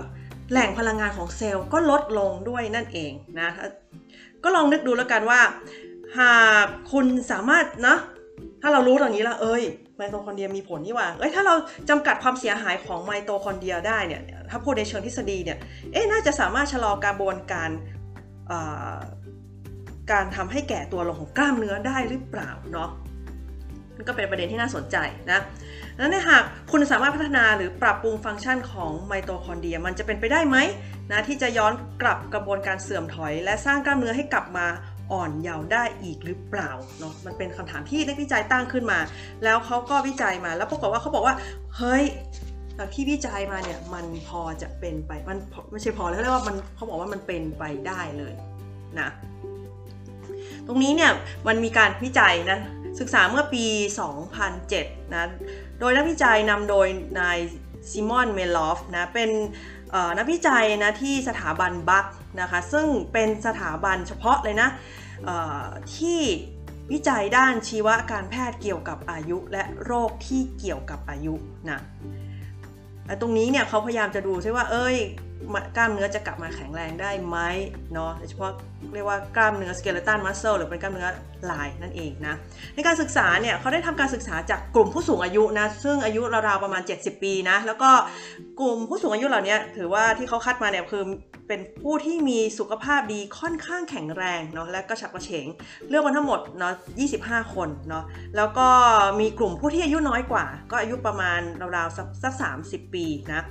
[0.51, 3.49] แหล่งพลังงานของเซลล์ก็ลดลงด้วยนั่นเองนะ
[4.43, 5.39] ก็ลองนึกดูแล้วกันว่า
[6.19, 7.95] หากคุณสามารถนะ
[8.61, 9.63] ถ้าเรารู้อย่างนี้แล้วเอ้ย
[9.97, 11.55] ไมโตคอนเดรียมีผลนี่ว่าเอ้ยถ้าเรา
[11.89, 15.57] จำกัดความเสียหายของไมโตคอนเดรียได้เนี่ยถ้าพูดในเชิงทฤษฎีเนี่ย
[15.93, 17.69] เอ๊ะน่าจะสามารถชะลอกระบวนการ
[20.11, 22.89] การทำให้แก่ตัวลงของกล้ามเนื้อได้หรือเปล่าเนาะ
[23.95, 24.97] นั่นก็เป็นประเด็นที่น่าสนใจ
[25.31, 25.39] นะ
[25.97, 30.57] แล้วในหากคุณสามารถพัฒนาหรือปรับปรุงฟังก์ชันของไมโตคอนเดรียมันจะเป็นไปได้ไหม
[31.11, 34.67] นะที่จะย้อนกลับกระบวนการเสื่อมถอย และสร้างกล้ามเนื้อให้กลับมา
[35.13, 38.99] อ่อนเยาว์ได้อีกหรือเปล่าเนาะมันเป็นคำถามที่นักวิจัยตั้งขึ้นมา
[39.43, 41.35] แล้วเขาก็วิจัยมาแล้วปรากฏว่าเขาบอกว่า
[41.77, 42.03] เฮ้ย
[42.77, 45.37] จากที่วิจัยมาเนี่ยมันพอจะเป็นไปมัน
[45.71, 48.33] ไม่ใช่พอแล้วเรียกว่ามันเขาบอกว่ามันเป็นไปได้เลย
[48.99, 49.09] นะ
[50.67, 51.11] ตรงนี้เนี่ย
[51.47, 52.59] มันมีการวิจัยนะ
[52.99, 53.65] ศึกษาเมื่อปี
[54.39, 55.23] 2007 นะ
[55.79, 56.87] โดยนักวิจัยนำโดย
[57.19, 57.37] นาย
[57.91, 59.29] ซิมอนเมลอฟนะ เป็น
[60.17, 62.05] นักวิจัยนะที่สถาบันบัค
[62.41, 64.69] นะคะ ซึ่งเป็นสถาบันเฉพาะเลยนะ
[65.95, 66.21] ที่
[66.91, 71.33] วิจัยด้านชีวการแพทย์เกี่ยวกับอายุและโรคที่เกี่ยวกับอายุ
[71.69, 71.79] นะ
[73.21, 74.97] ตรงนี้เนี่ยเขาพยายามจะดูใช่ว่าเอ้ย
[75.77, 77.37] กล้ามเนื้อจะกลับมาแข็งแรงได้ไหม
[77.93, 78.51] เนาะโดยเฉพาะ
[78.93, 81.07] เรียกว่ากล้ามเนื้อสเกเลตันมัสเซลหรือเป็นกล้ามเนื้อ
[81.51, 82.35] ลายนั่นเองนะ
[82.75, 87.89] ในการศึกษาเนี่ยเขาได้ทำการศึกษาจากกลุ่มผู้สูงอายุนะซึ่งอายุราวๆประมาณ 70 ปีนะแล้วก็
[88.59, 91.05] กลุ่มผู้สูงอายุเหล่านี้ถือว่าที่เขาคัดมาเนี่ยคือ
[91.49, 95.45] เป็นผู้ที่มีสุขภาพดีค่อนข้างแข็งแรงเนาะและก็ฉับกระเฉง
[95.89, 96.73] เลือกมาทั้งหมดเนาะ
[97.13, 98.03] 25 คนเนาะ
[98.37, 98.67] แล้วก็
[99.19, 101.39] มีกลุ่มผู้ที่อายุน้อยกว่า ก็อายุประมาณ
[101.77, 103.41] ราวๆสัก30 ปีนะ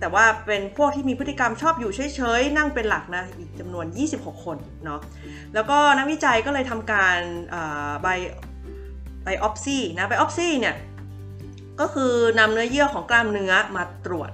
[0.00, 5.00] แต่ว่าเป็นพวกที่มีพฤติกรรมชอบอยู่เฉยๆ นั่งเป็นหลักนะ อีกจำนวน 26 คนเนาะ
[5.54, 7.18] แล้วก็นักวิจัยก็เลยทำการ
[8.02, 8.08] ไบ
[9.24, 10.76] ไบออปซี่นะ ไบออปซี่เนี่ย
[11.80, 14.30] ก็คือนำเนื้อเยื่อของกล้ามเนื้อมาตรวจ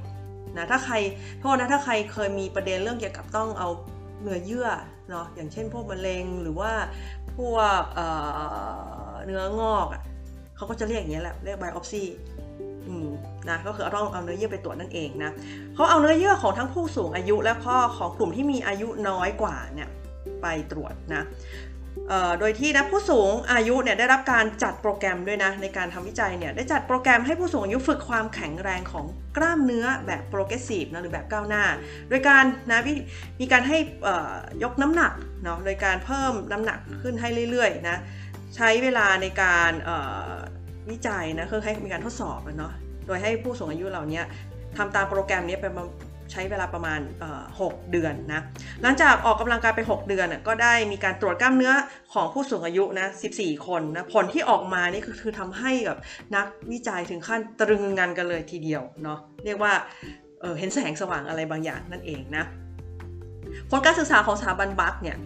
[0.56, 0.94] นะ ถ้าใคร
[1.40, 3.68] โทษนะ ถ้าใครเคยมีประเด็นเรื่องเกี่ยวกับต้องเอา
[4.22, 4.68] เนื้อเยื่อ
[5.10, 6.72] เนาะ อย่างเช่นพวกมะเร็งหรือว่า
[7.36, 10.02] พวกเเนื้องอกอะ
[10.56, 12.06] เขาก็จะเรียกอย่างนี้แหละ เรียกไบออปซี่
[13.48, 15.30] นะก็คือต้องเอาเนื้อเยื่อไปตรวจนั่นเองนะ
[15.74, 19.88] เขาเอาเนื้อเยื่อของทั้งผู้สูงอายุและก็ของกลุ่มที่มีอายุน้อยกว่าเนี่ย
[20.42, 21.24] ไปตรวจนะ
[22.38, 31.64] โดยที่นะผู้สูงอายุเนี่ยได้รับการจัดโปรแกรมด้วยนะในการทำวิจัยเนี่ยได้จัดโปรแกรมให้ผู้สูงอายุฝึกความแข็งแรงของกล้ามเนื้อแบบโปรเกรสซีฟนะหรือแบบก้าวหน้า
[32.08, 32.80] โดยการนะ
[33.40, 33.78] มีการให้
[34.62, 35.12] ยกน้ำหนัก
[35.44, 37.96] เนาะโดยการเพิ่มน้ำหนักขึ้นให้เรื่อยๆนะ
[38.56, 39.72] ใช้เวลาในการ
[40.90, 42.72] วิจัยนะคือให้มีการทดสอบเนาะ
[43.06, 44.20] โดยให้ผู้สูงอายุเหล่านี้
[44.76, 45.66] ทำตามโปรแกรมนี้ไป
[46.32, 47.00] ใช้เวลาประมาณ
[47.60, 48.40] หกเดือนนะ
[48.82, 51.72] หลังจากออกกำลังกายไป 6 เดือนก็ได้มีการตรวจกล้ามเนื้อ
[52.12, 55.96] ของผู้สูงอายุนะ 14 คนนะ ผลที่ออกมานี่คือคือทำให้กับ
[56.36, 59.72] นักวิจัยถึงขั้นตรึงงันกันเลยทีเดียวเนาะ เรียกว่า
[60.40, 62.44] เเห็นแสงสว่างอะไรบางอย่างนั่นเองนะ
[63.70, 65.16] ผลการศึกษาของสถาบันบัคเนี่ย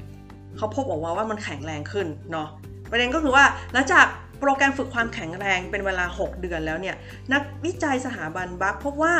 [0.57, 2.49] เขาพบบอกว่าว่ามันแข็งแรงขึ้นเนาะ
[2.90, 4.07] ประเด็นก็คือว่าหลังจาก
[4.40, 6.97] โปรแกรมฝึกความแข็งแรงเป็นเวลา 6 เดือนแล้วเนี่ย
[7.33, 9.14] นักวิจัยสถาบันบัคพบว่า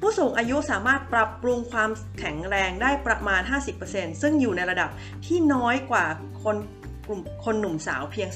[0.00, 3.40] ผู้สูงอายุสามารถปรับปรุงความแข็งแรงได้ประมาณ
[3.82, 4.90] 50%ซึ่งอยู่ในระดับ
[5.26, 6.04] ที่น้อยกว่า
[6.42, 6.56] คน
[7.06, 8.28] กลุ่มคนหนุ่มสาวเพียง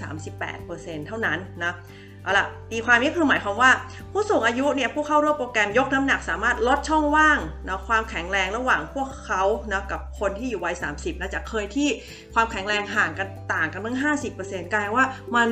[0.50, 1.74] 38%เท่านั้นนะ
[2.22, 3.70] เอาล่ะตีความนี้คือหมายความว่า
[4.12, 9.42] ผู้สูงอายุเนี่ยผู้เข้าร่วมโปรแกรมยกน้ำหนักสามารถลดช่องว่างนะความแข็งแรงระหว่างพวกเขา
[9.72, 11.88] นะกับคนที่อยู่วัย 30นะจากเคยที่
[12.34, 13.98] ความแข็งแรงห่างกันต่างกันตั้ง
[14.34, 15.04] 50%กลายว่า
[15.36, 15.48] มัน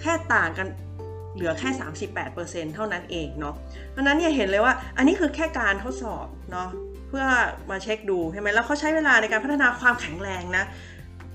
[0.00, 0.68] แค่ต่างกัน
[1.34, 1.68] เหลือแค่
[2.22, 3.54] 38%เท่านั้นเองเนาะ
[3.90, 6.68] เพราะนั้นเนี่ยเห็นเลยว่าอันนี้คือแค่การทดสอบเนาะ
[7.08, 7.24] เพื่อ
[7.70, 10.64] มาเช็คดูใช่ไหมแล้วเขาใช้เวลาในการพัฒนาความแข็งแรงนะ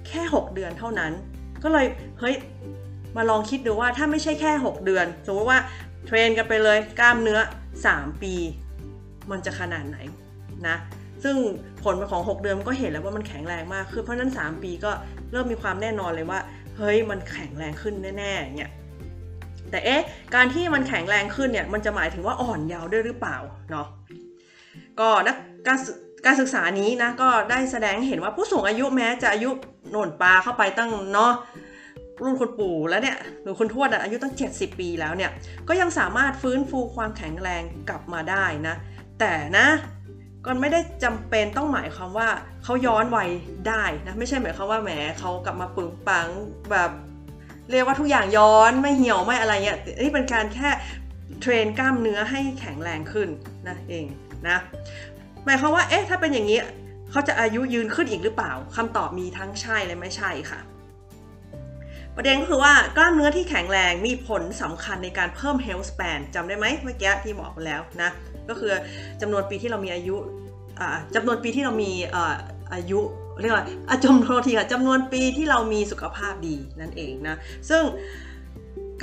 [0.08, 1.12] แค่ 6 เดือนเท่านั้น
[1.64, 1.86] ก็เลย
[2.20, 2.36] เฮ้ย
[3.18, 5.60] มาลองคิดดูว่าถ้าไม่ใช่แค่ 6 เดือน สมมติว่า
[6.06, 7.40] เทรนกันไปเลยกล้ามเนื้อ
[7.82, 8.34] 3 ปี
[9.32, 9.98] มันจะขนาดไหน
[10.68, 10.78] นะ
[11.24, 11.36] ซึ่ง
[11.84, 14.92] ผลของ 6 เดือนมันก็เห็นแล้วว่ามันแข็งแรงมากคือเพราะนั้น 3 ปีก็
[15.32, 16.40] เริ่มมีความแน่นอนเลยว่า
[16.80, 18.72] เฮ้ยมันแข็งแรงขึ้นแน่ๆเนี่ย
[19.72, 20.04] แต่เอ๊ะ
[20.36, 23.38] การที่มันแข็งแรงขึ้นเนี่ยมันจะหมายถึงว่าอ่อนเยาว์ด้วยหรือเปล่า
[23.72, 23.88] เนาะ
[25.00, 25.36] ก็นัก
[25.68, 25.80] การ
[26.26, 29.50] การศึกษานี้นะก็ได้แสดงเห็นว่าผู้สูงอายุแม้จะอายุ
[29.90, 31.34] โน่นปลาเข้าไปตั้งเนาะ
[32.24, 35.32] รุ่นคุณปู่แล้วเนี่ยหรือคุณทวดอายุตั้ง 70 ปีแล้วเนี่ย
[35.68, 38.76] ก็ยังสามารถฟื้นฟูความแข็งแรงกลับมาได้นะ
[39.20, 39.68] แต่นะ
[40.46, 42.30] ก็ไม่ได้จำเป็นต้องหมายความว่า
[42.64, 43.30] เขาย้อนวัย
[43.68, 46.28] ได้นะไม่ใช่หมายความว่าแหมเขากลับมาปึงปัง
[46.72, 46.92] แบบ
[47.72, 50.70] เรียกว่าทุกอย่างย้อนไม่เหี่ยวไม่อะไรเงี้ยนี่เป็นการแค่
[51.42, 53.30] เทรนกล้ามเนื้อให้แข็งแรงขึ้น
[53.68, 54.06] นะเอง
[54.48, 54.58] นะ
[55.46, 56.60] หมายความว่าเอ๊ะถ้าเป็นอย่างนี้
[57.12, 60.60] เขาจะอายุยืนขึ้นอีกหรือเปล่าคำตอบมีทั้งใช่และไม่ใช่ค่ะ
[62.22, 68.10] ประเด็นก็คือว่ากล้ามเนื้อที่แข็งแรงมีผลสำคัญในการเพิ่ม health span จำได้ไหมเมื่อกี้ที่บอกไปแล้วนะ
[68.50, 68.74] ก็คือ
[69.22, 70.16] จำนวนปีที่เรามีอายุ
[71.16, 71.92] จำนวนปีที่เรามี
[72.74, 73.00] อายุ
[73.42, 73.66] เรียกว่า
[74.06, 77.36] จำนวนทีค่ะจำนวนปีที่เรามีสุขภาพดีนั่นเองนะ
[77.70, 77.84] ซึ่ง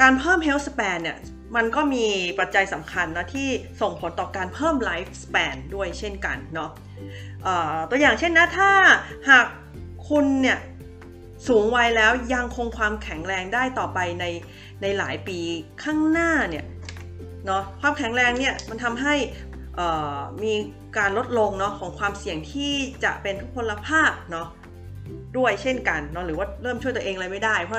[0.00, 1.16] การเพิ่ม health span เนี่ย
[1.56, 2.06] มันก็มี
[2.38, 3.48] ปัจจัยสำคัญนะที่
[3.80, 6.70] ส่งผลต่อการเพิ่ม life span ด้วยเช่นกันเนาะ
[7.90, 8.70] ตัวอย่างเช่นนะถ้า
[9.28, 9.46] หาก
[10.08, 10.58] คุณเนี่ย
[11.48, 14.24] สูงวัยแล้วยังคงความแข็งแรงได้ต่อไปใน
[14.82, 15.38] ในหลายปี
[15.82, 16.64] ข้างหน้าเนี่ย
[17.46, 19.14] เนาะความแข็งแรงเนี่ยมันทำให้
[20.42, 20.54] มี
[20.98, 22.72] การลดลงเนาะของความเสี่ยงที่
[23.04, 24.48] จะเป็นทุพพลภาพเนาะ
[25.38, 27.76] ด้วยเช่นกันเนาะหรือว่าเริ่มช่วยตัวเองอะไรไม่ได้ เพราะ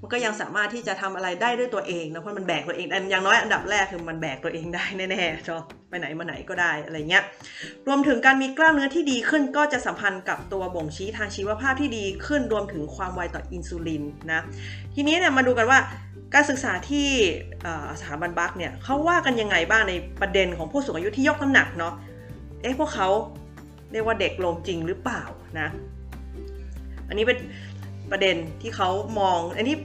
[0.00, 7.22] มันก็ยังสามารถที่จะทำอะไรได้ด้วยตัวเองนะเพราะมันแบกตัวเองอย่างน้อยอันดับแรกคือมันแบกตัวเองได้แน่ๆเนาะไปไหนมาไหนก็ได้อะไรเงี้ย
[7.86, 14.40] รวมถึงการมีกล้ามเนื้อที่ดีขึ้นก็จะสัมพันธ์กับตัวบ่งชี้ทางชีวภาพที่ดีขึ้นรวมถึงความไวต่ออินซูลินนะ
[14.94, 15.78] ทีนี้เนี่ยมาดูกันว่า
[16.34, 17.08] การศึกษาที่
[18.00, 21.94] สถาบันบัคเนี่ยเขาว่ากันยังไงบ้างในประเด็นของผู้สูงอายุที่ยกน้ำหนักเนาะ
[22.62, 23.08] เอ๊ะพวกเขา
[23.92, 25.22] เรียกว่าเด็กลงจริงหรือเปล่า
[25.60, 25.68] นะ
[27.08, 27.38] อันนี้เป็น
[28.10, 29.76] ประเด็นที่เขามอง อันนี้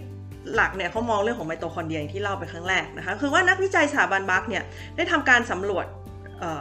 [0.56, 4.64] หลักเนี่ยเขามองเรื่องของไมโตคอนเดรียที่เล่าไปครั้งแรกนะคะ คือว่านักวิจัยสถาบัน Buck เนี่ย
[4.96, 5.86] ได้ทำการสำรวจ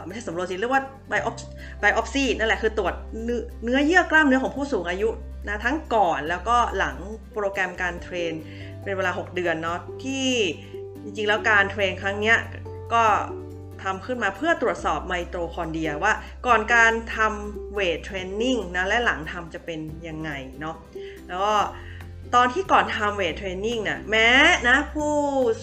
[0.05, 2.93] ไม่ใช่สำรวจสิเรียกว่า biop biopsy นั่นแหละคือตรวจ
[3.63, 5.09] เนื้อเยื่อกล้ามเนื้อของผู้สูงอายุ
[5.47, 6.95] นะทั้งก่อนแล้วก็หลัง
[7.33, 8.33] โปรแกรมการ train
[8.83, 10.27] เป็นเวลา 6 เดือนเนาะที่
[11.03, 12.37] จริงๆแล้วการ train ครั้งเนี้ย
[12.93, 13.03] ก็
[13.83, 16.13] ทำขึ้นมาเพื่อตรวจสอบไมโตคอนเดรียว่า
[16.47, 20.75] ก่อนการทำ weight training นะและหลังทำจะเป็นยังไงเนาะ
[21.27, 21.55] แล้วก็
[22.35, 24.29] ตอนที่ก่อนทำ weight training เนี่ยแม้
[24.67, 25.13] นะผู้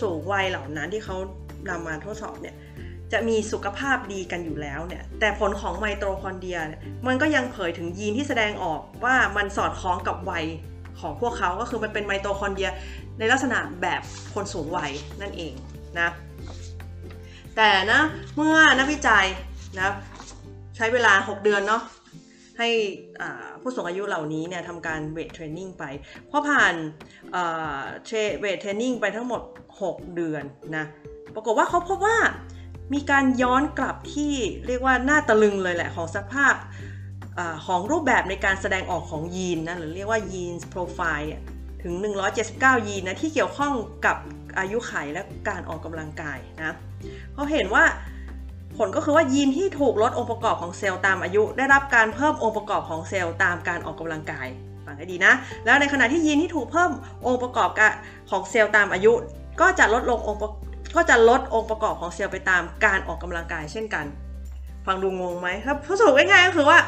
[0.02, 1.16] สูงวัยเหล่านั้นที่เขา
[1.70, 2.56] นำมาทดสอบเนี่ย
[3.12, 6.58] จะมีสุขภาพดีกันอยู่แล้วเนี่ย แต่ผลของไมโตคอนเดรีย
[7.06, 10.44] มันก็ยังเผยถึงยีนที่แสดงออกว่ามันสอดคล้องกับวัย
[11.00, 12.70] ของพวกเขาก็คือมันเป็นไมโตคอนเดรีย
[13.18, 14.02] ในลักษณะแบบ
[14.34, 15.52] คนสูงวัยนั่นเอง
[15.98, 16.08] นะ
[17.56, 18.00] แต่นะ
[18.36, 19.26] เมื่อนักวิจัย
[19.78, 19.88] นะ
[20.76, 21.82] ใช้เวลา 6 เดือนเนาะ
[22.58, 22.68] ให้
[23.60, 25.84] ผู้สูงอายุเหล่านี้เนี่ยทำการ weight training ไป
[26.30, 26.74] พอผ่าน
[28.40, 29.42] weight training ไปทั้งหมด
[29.78, 30.44] 6 เดือน
[30.76, 30.84] นะ
[31.34, 32.16] ปรากฏว่าเขาพบว่า
[32.94, 34.34] มีการย้อนกลับที่
[34.66, 36.54] เรียกว่าน่าตะลึงเลยแหละของสภาพ
[37.38, 41.30] อของรูปแบบในการแสดงออกของยีนนะหรือเรียกว่ายีนโปรไฟล์
[41.82, 41.94] ถึง
[42.40, 43.72] 179 ยีนนะที่เกี่ยวข้อง
[44.06, 44.16] กับ
[44.58, 46.74] อายุไขและการออกกำลังกายนะ
[47.34, 47.84] เขาเห็นว่า
[48.76, 54.46] ผลก็คือว่ายีนที่ถูกลดองค์ประกอบของเซลล์ตามอายุ ได้รับการเพิ่มองค์ประกอบของเซลล์ตามการออกกำลังกาย
[54.84, 55.32] ฟังให้ดีนะ
[55.64, 56.90] แล้วในขณะที่ยีนที่ถูกเพิ่ม
[57.26, 57.70] องค์ประกอบ
[58.30, 59.12] ของเซลล์ตามอายุ
[59.60, 60.40] ก็จะลดลงองค์
[60.96, 64.06] ก็จะลดองค์ประกอบของเซลล์ไปตามการออกกำลังกายเช่นกัน
[64.86, 65.48] ฟังดูงงไหม
[65.86, 66.78] ถ้าสรุปง่ายๆก็คือว่า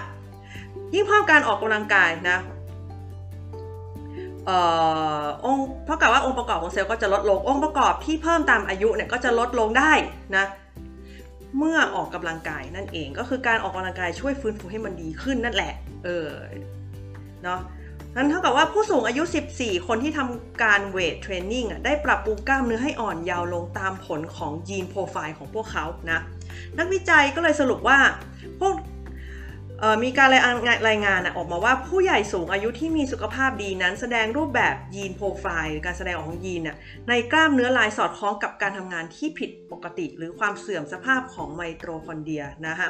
[0.94, 2.38] ยิ่งเพิ่มการออกกำลังกายนะ
[5.44, 9.92] องค์เท่ากับว่าองค์ประกอบของเซลล์ก็จะลดลง องค์ประกอบที่เพิ่มตามอายุเนี่ยก็จะลดลงได้
[10.36, 10.44] นะ
[11.58, 15.72] เมื่อออกกำลังกายนั่นเองก็คือการออกกำลังกายช่วยฟื้นฟูให้มันดีขึ้นนั่นแหละ
[16.04, 16.28] เออ
[17.44, 17.60] เนาะ
[18.16, 19.22] นั้นเท่ากับว่าผู้สูงอายุ
[19.56, 26.20] 14 คนที่ทำการเวทเทรนนิ่งอะได้ปรับปรุงกล้ามเนื้อให้อ่อนยาวลงตามผลของยีนโปรไฟล์ของพวกเขานะ
[26.78, 27.98] นักวิจัยก็เลยสรุปว่า
[28.60, 28.74] พวก
[30.02, 36.62] มีการรายงานรายงานออกมาว่าผู้ใหญ่สูงอายุที่มีสุขภาพดีนั้นแสดงรูปแบบ gene profile การแสดงออกของยีน
[37.08, 42.88] ในกล้ามเนื้อลายสอดคล้องกับการทำงานที่ผิดปกติ หรือความเสื่อมสภาพของไมโตคอนเดรียนะคะ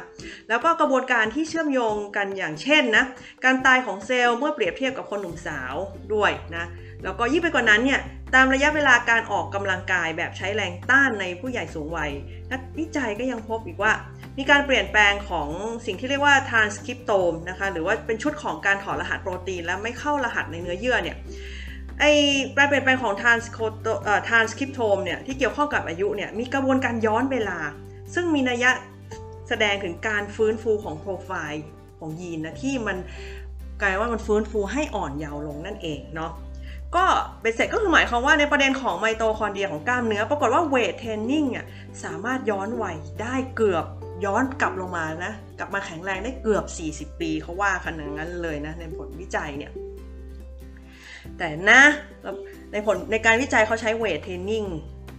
[0.48, 3.04] แล้วก็กระบวนการที่เชื่อมโยงกันอย่างเช่นนะ
[3.44, 5.74] การตายของเซลล์เมื่อเปรียบเทียบกับคนหนุ่มสาว
[6.14, 6.64] ด้วยนะ
[7.04, 8.00] แล้วก็ยิ่งไปกว่านั้นเนี่ย
[8.34, 12.10] ตามระยะเวลาการออกกำลังกายแบบใช้แรงต้านในผู้ใหญ่สูงวัย
[12.52, 13.92] นักวิจัยก็ยังพบอีกว่า
[14.38, 15.48] มีการเปลี่ยนแปลงของ
[15.86, 21.16] สิ่งที่เรียกว่า transcriptome นะคะหรือว่าเป็นชุดของการถอดรหัสโปรตีน และไม่เข้ารหัสในเนื้อเยื่อเนี่ย
[22.00, 22.04] ไอ
[22.56, 23.14] การเปลี่ยนแปลงของ
[24.28, 27.58] transcriptome เนี่ยที่เกี่ยวข้องกับอายุเนี่ยมีกระบวนการย้อนเวลา
[28.14, 28.70] ซึ่งมีนัยยะ
[29.48, 31.64] แสดงถึงการฟื้นฟูของโปรไฟล์
[31.98, 32.96] ของยีนนะที่มัน
[33.80, 36.32] กลายว่ามันฟื้นฟูให้อ่อนเยาว์ลงนั่นเองเนาะ
[36.94, 37.04] ก็
[37.40, 41.66] เบ็ดเสร็จก็คือหมายความว่าในประเด็นของไมโตคอนเดรียของกล้ามเนื้อ ปรากฏว่า weight training อะ
[42.04, 43.84] สามารถย้อนวัยได้เกือบ
[44.24, 46.64] ย้อนกลับลงมานะ กลับมาแข็งแรงได้เกือบ
[47.12, 49.72] 40 ปีเขาว่าขนาดนั้นเลยนะ ในผลวิจัยเนี่ย
[51.38, 51.80] แต่นะ
[52.72, 54.64] ในผลในการวิจัยเขาใช้ weight training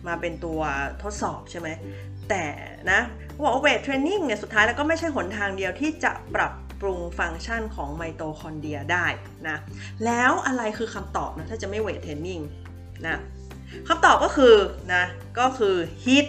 [0.07, 0.61] มาเป็นตัว
[1.03, 1.69] ทดสอบใช่ไหม
[2.29, 2.43] แต่
[2.91, 2.99] นะ
[3.31, 9.05] เขาบอกว่า weight training เนี่ยสุดท้ายแล้วก็ไม่ใช่หนทางเดียวที่จะปรับปรุงฟังก์ชันของไมโตคอนเดรียได้
[9.47, 9.57] นะ
[10.05, 12.39] แล้วอะไรคือคำตอบนะ ถ้าจะไม่ weight training
[13.07, 13.17] นะ
[13.87, 14.55] คำตอบก็คือ
[14.93, 15.03] นะ
[15.39, 16.25] ก็คือ HIIT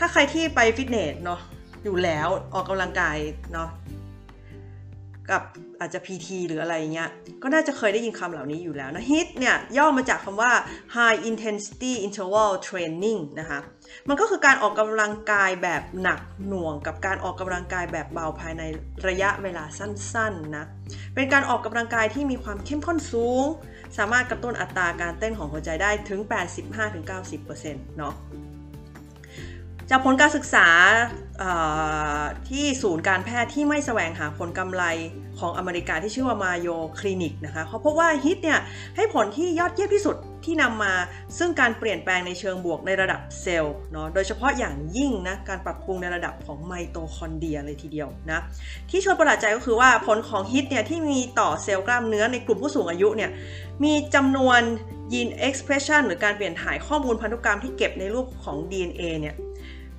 [0.00, 1.40] ถ้าใครที่ไปฟิตเนสเนาะ
[1.84, 3.16] อยู่แล้วออกกำลังกาย
[3.52, 3.68] เนาะ
[5.30, 5.42] กับ
[5.80, 7.10] อาจจะ PT หรืออะไรเงี้ย
[7.42, 10.52] ก็น่าจะเคยได้ยินคำเหล่านี้อยู่แล้วนะ HIIT เนี่ย ย่อมาจากคำว่า
[10.96, 13.60] High Intensity Interval Training นะคะ
[14.08, 18.62] มันก็คือการออกกำลังกายแบบหนักหน่วง กับการออกกำลังกายแบบเบาภายใน
[19.08, 20.64] ระยะเวลาสั้นๆนะ
[21.14, 23.44] เป็นการออกกำลังกายที่มีความเข้มข้นสูง
[23.98, 26.20] สามารถกระตุ้นอัตราการเต้นของหัวใจได้ถึง
[26.88, 28.14] 85-90%เนาะ
[29.92, 30.66] จากผลการศึกษา
[32.48, 34.84] ที่ศูนย์การแพทย์ที่ไม่แสวงหาผลกำไร
[35.38, 38.60] ของอเมริกาที่ชื่อว่า Mayo Clinic นะคะเขาพบว่า HIIT เนี่ย
[38.96, 40.92] ให้ผลที่ยอดเยี่ยมที่สุดที่นำมา
[41.38, 48.40] ซึ่งการเปลี่ยนแปลงในเชิงบวกในระดับเซลล์เนาะโดยเฉพาะอย่างยิ่งนะการปรับปรุงในระดับของไมโตคอนเดรียเลยทีเดียวนะ
[48.90, 53.30] ที่ชวนประหลาดใจก็คือว่าผลของฮิตเนี่ยที่มีต่อเซลล์กล้ามเนื้อในกลุ่มผู้สูงอายุเนี่ย
[53.84, 54.60] มีจำนวน
[55.12, 59.36] ยีนเอ็กซ์เพรสชันหรือการเปลี่ยนถ่ายข้อมูลพันธุกรรมที่เก็บในรูปของ DNA เนี่ย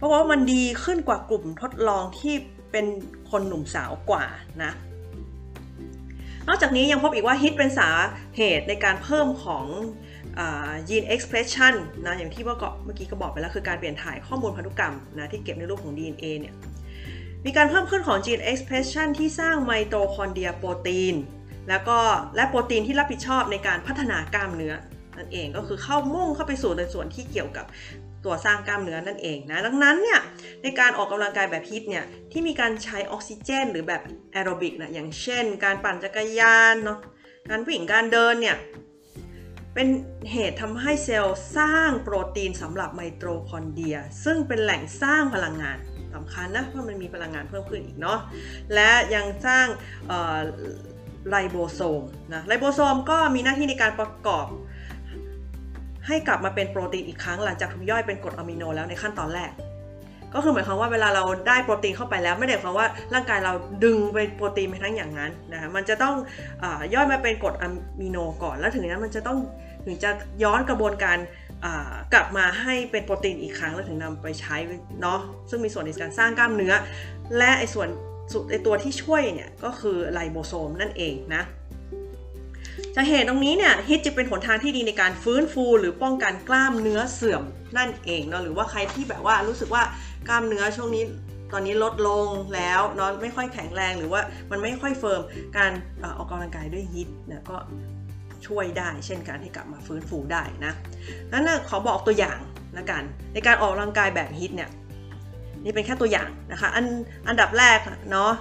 [0.01, 2.35] เพราะว่ามันดีขึ้นกว่ากลุ่มทดลองที่
[2.71, 2.85] เป็น
[3.31, 4.25] คนหนุ่มสาวกว่า
[4.63, 4.71] นะ
[6.47, 7.89] นอกจากนี้ยังพบอีกว่าฮิตเป็นสา
[8.37, 9.65] เหตุในการเพิ่มของ
[10.89, 11.73] ยีนเอ็กซ์เพรสชัน
[12.05, 16.55] นะอย่างที่เมื่อกี้ก็บอกไปแล้วคือการเปลี่ยนถ่ายข้อมูลพันธุกรรมนะที่เก็บในรูปของ DNA เนี่ย
[17.45, 21.15] มีการเพิ่มขึ้นของ gene expression ที่สร้างไมโตคอนเดรียโปรตีน
[21.69, 21.97] แล้วก็
[22.35, 24.73] และโปรตีนที่รับผิดชอบในการพัฒนากล้ามเนื้อ
[25.17, 27.65] นั่นเองก็คือเข้ามุ่งเข้าไปสู่ในส่วนที่เกี่ยวกับ
[28.25, 30.19] ตัวสร้างกล้ามเนื้อนั่นเองนะ ดังนั้นเนี่ย
[30.63, 34.01] ในการออกกำลังกายแบบ HIIT เนี่ยที่มีการใช้ออกซิเจน หรือแบบ
[34.33, 36.99] แอโรบิกนะอย่างเช่น การปั่นจักรยานเนาะ
[37.49, 38.57] การวิ่งการเดินเนี่ย
[39.73, 39.87] เป็น
[40.31, 45.77] เหตุทำให้เซลล์สร้างโปรตีนสำหรับไมโตคอนเดรีย ซึ่งเป็นแหล่งสร้างพลังงาน
[46.13, 48.19] สำคัญนะเพราะมันมีพลังงานเพิ่มขึ้นอีกเนาะ
[48.73, 49.67] และยังสร้าง
[51.29, 52.03] ไรโบโซม
[52.33, 54.45] นะไรโบโซมก็มีหน้าที่ในการประกอบ
[56.07, 59.51] ให้กลับมาเป็นโปรตีนอีกครั้งหลังจากถูกย่อยเป็นกรดอะมิโนแล้วในขั้นตอนแรก
[60.33, 66.15] ก็คือหมายความว่าเวลาเราได้โปรตีนเข้าไปแล้ว ไม่ได้หมายความว่าร่างกายเราดึงไปโปรตีนไปทั้งอย่างนั้นนะคะมันจะต้อง
[66.61, 67.67] ย่อยมาเป็นกรดอะ
[68.01, 69.37] มิโนก่อน แล้วถึงนั้นมันจะต้อง
[69.85, 70.09] ถึงจะ
[70.43, 71.17] ย้อนกระบวนการ
[72.13, 74.55] กลับมาให้เป็นโปรตีนอีกครั้งแล้วถึงนำไปใช้
[75.01, 76.73] เนาะซึ่งมีส่วนในการสร้างกล้ามเนื้อ
[77.37, 77.87] และไอ้ส่วน
[78.49, 81.43] ไอ้ตัวที่ช่วยเนี่ยก็คือไลโบโซมนั่นเองนะ
[82.95, 87.43] จากเหตุตรงนี้เนี่ยฮิตจะเป็นหนทางที่ดีในการฟื้นฟู หรือป้องกันกล้ามเนื้อเสื่อม
[87.77, 89.83] นั่นเองเนาะหรือว่าใครที่แบบว่ารู้สึกว่า
[90.27, 91.03] กล้ามเนื้อช่วงนี้
[91.53, 95.21] ตอนนี้ลดลงแล้วนอนไม่ค่อยแข็งแรงหรือว่ามันไม่ค่อยเฟิร์ม
[95.57, 95.71] การ
[96.17, 97.57] ออกกำลังกายด้วยฮิตเนี่ยก็
[98.47, 100.73] ช่วยได้ เช่นการให้กลับมาฟื้นฟูได้นะ
[101.31, 102.39] นั้นนะขอบอกตัวอย่าง
[102.77, 104.69] นะกัน ในการออกกำลังกายแบบฮิตเนี่ย
[105.63, 106.85] นี่เป็นแค่ตัวอย่างนะคะ อัน
[107.27, 107.79] อันดับแรก
[108.11, 108.31] เนาะ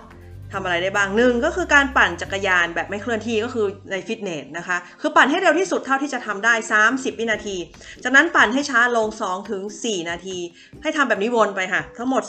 [0.52, 6.54] ทำอะไรได้บ้างหนึ่งก็คือการปั่นจักรยานแบบไม่เคลื่อนที่ก็คือในฟิตเนสนะคะ คือปั่นให้เร็วที่สุดเท่าที่จะทำได้
[6.86, 7.56] 30 วินาที
[8.04, 10.38] จากนั้นปั่นให้ช้าลง 2 ถึง 4 นาที
[10.82, 12.22] ให้ทำแบบนี้วนไปค่ะ ทั้งหมด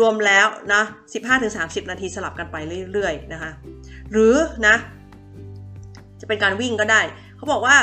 [0.00, 2.56] รวมแล้วนะ 15 ถึง 30 นาทีสลับกันไป
[2.92, 3.50] เรื่อยๆนะคะ
[4.12, 4.34] หรือ
[4.66, 4.76] นะ
[6.20, 7.00] จะเป็นการวิ่งก็ได้
[7.36, 7.76] เขาบอกว่า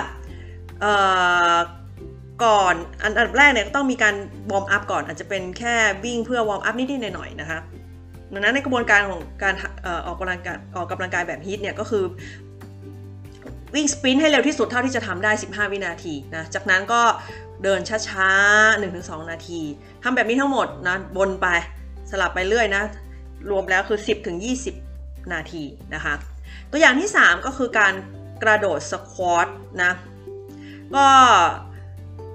[2.44, 4.16] ก่อนอันแรกเนี่ยก็ต้องมีการ
[4.52, 7.60] warm up ก่อน อาจจะเป็นแค่วิ่งเพื่อ warm up นิดๆหน่อยๆนะคะ
[8.34, 9.54] ดังนั้นในกระบวนการของการ
[10.06, 12.04] ออกกำลังกายออกกำลังกายแบบ HIIT เนี่ยก็คือ
[13.76, 17.02] วิ่ง sprint ให้เร็วที่สุดเท่าที่จะทำได้ 15 วินาทีนะ จากนั้นก็
[17.64, 19.62] เดินช้าๆ 1-2 นาที
[20.04, 21.48] ทำแบบนี้ทั้งหมดนะบนไป
[22.12, 22.84] สลับไปเรื่อยนะ
[23.50, 24.00] รวมแล้วคือ
[24.66, 26.14] 10-20 นาทีนะคะ
[26.72, 27.94] ตัวอย่างที่ 3 ก็คือการ
[28.44, 29.48] กระโดดสควอต
[29.84, 29.92] นะ
[30.96, 31.08] ก็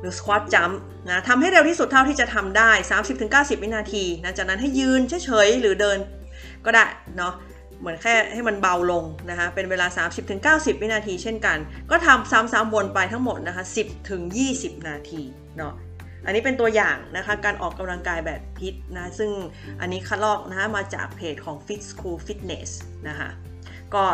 [0.00, 2.70] หรือสควอตจัมป์ นะทำให้เร็วที่สุดเท่าที่จะทำได้
[3.54, 5.98] 30-90 วินาทีนะจากนั้นให้ยืนเฉยๆหรือเดิน
[6.64, 6.84] ก็ได้
[7.16, 7.34] เนาะ
[7.80, 9.86] เหมือนแค่ให้มันเบาลงนะคะเป็นเวลา
[10.66, 11.58] 30-90 วินาทีเช่นกัน
[11.90, 13.64] ก็ทำซ้ำๆวนไปทั้งหมดนะคะ
[14.26, 15.22] 10-20 นาที
[15.58, 15.74] เนาะ
[16.24, 19.30] อันนี้เป็นตัวอย่างนะคะการออกกำลังกายแบบพิษนะซึ่ง
[19.80, 22.70] อันนี้คัดลอกนะคะมาจากเพจของ Fit School Fitness
[23.08, 23.28] นะคะ
[23.94, 24.04] ก็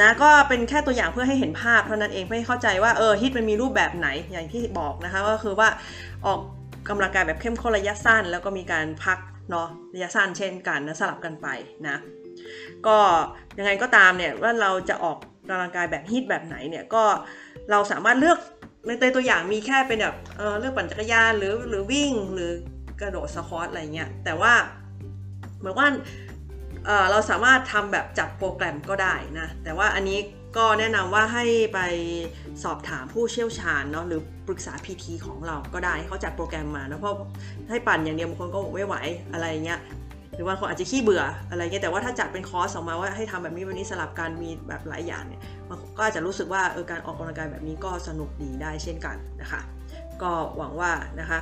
[0.00, 5.68] นะก็เป็นแค่ตัวอย่างเพื่อให้เห็นภาพเท่านั้นเองเพื่อให้เข้าใจว่าเออฮิตมันมีรูปแบบไหนอย่างที่บอกนะคะก็คือว่า
[6.26, 6.40] ออก
[6.88, 9.18] กำลังกายแบบเข้มข้นระยะสั้น แล้วก็มีการพัก
[9.50, 11.48] เนาะระยะสั้นเช่นกันนะสลับกันไป
[11.88, 11.96] นะ
[12.86, 12.98] ก็
[13.58, 15.16] ยังไงก็ตามเนี่ยว่าเราจะออก
[15.48, 17.04] กำลังกายแบบฮิตแบบไหนเนี่ยก็
[17.70, 18.38] เราสามารถเลือก
[19.02, 22.50] ในตัวอย่างมีแค่เป็นแบบเออเลือกปั่นจักรยานหรือหรือวิ่งหรือ
[23.00, 24.52] กระโดดสควอตอะไรเงี้ยแต่ว่า
[25.58, 25.88] เหมือนว่า
[27.10, 30.18] เราสามารถทำแบบจับโปรแกรมก็ได้นะ แต่ว่าอันนี้
[30.56, 31.80] ก็แนะนำว่าให้ไป
[32.64, 37.14] สอบถามผู้เชี่ยวชาญเนาะหรือปรึกษา PT ของเราก็ได้เขาจัดโปรแกรมมานะเพราะ
[37.68, 38.96] ให้ปั่นอย่างเดียวบางคนก็ไม่ไหว
[39.32, 39.80] อะไรเงี้ย
[40.34, 49.60] หรือว่าคนอาจจะขี้เบื่ออะไรเงี้ยแต่ว่าถ้าจัดเป็นคอร์สออกมาว่าให้ทำแบบนี้แบบนี้สลับกันมีแบบหลายอย่างเนี่ยมันก็อาจจะรู้สึกว่าเออการออกกำลังกายแบบนี้ก็สนุกดีได้เช่นกันนะคะ
[50.22, 51.38] ก็หวังว่านะคะ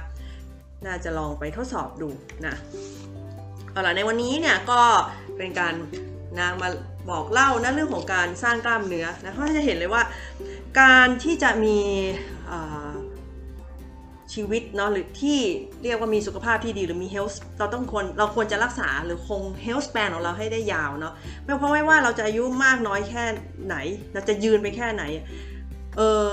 [0.86, 2.08] น่าจะลองไปทดสอบดู
[2.46, 2.54] นะ
[3.72, 4.80] เอาล่ะในวันนี้เนี่ยก็
[5.38, 5.74] เป็นการ
[6.38, 6.68] นะมา
[7.10, 10.02] บอกเล่านะเรื่องของการสร้างกล้ามเนื้อนะเพราะจะเห็นเลยว่า
[10.80, 11.78] การที่จะมี
[14.34, 15.38] ชีวิตเนาะหรือที่
[15.82, 23.24] เรียกว่ามีสุขภาพที่ดีหรือมี health เราต้องควรเราควรจะรักษาหรือคง health span ของเราให้ได้ยาวเนาะไม่เพราะไม่ว่าเราจะอายุมากน้อยแค่
[23.66, 23.76] ไหน
[24.12, 25.02] เราจะยืนไปแค่ไหน
[25.96, 26.28] เออ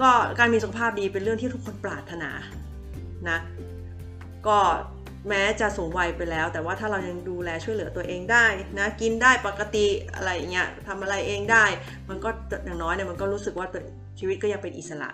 [0.00, 2.30] ก็การมีสุขภาพดีเป็นเรื่องที่ทุกคนปรารถนา
[3.28, 3.38] นะ
[4.46, 4.58] ก็
[5.28, 8.46] แม้จะสูงวัยไปแล้ว แต่ว่าถ้าเรายังดูแลช่วยเหลือตัวเองได้
[8.78, 11.64] นะกินได้ปกติอะไรเงี้ยทำอะไรเองได้
[12.08, 12.28] มันก็
[12.64, 13.66] อย่างน้อยเนี่ยมันก็รู้สึกว่า
[14.18, 15.10] ชีวิตก็ยังเป็นอิสระ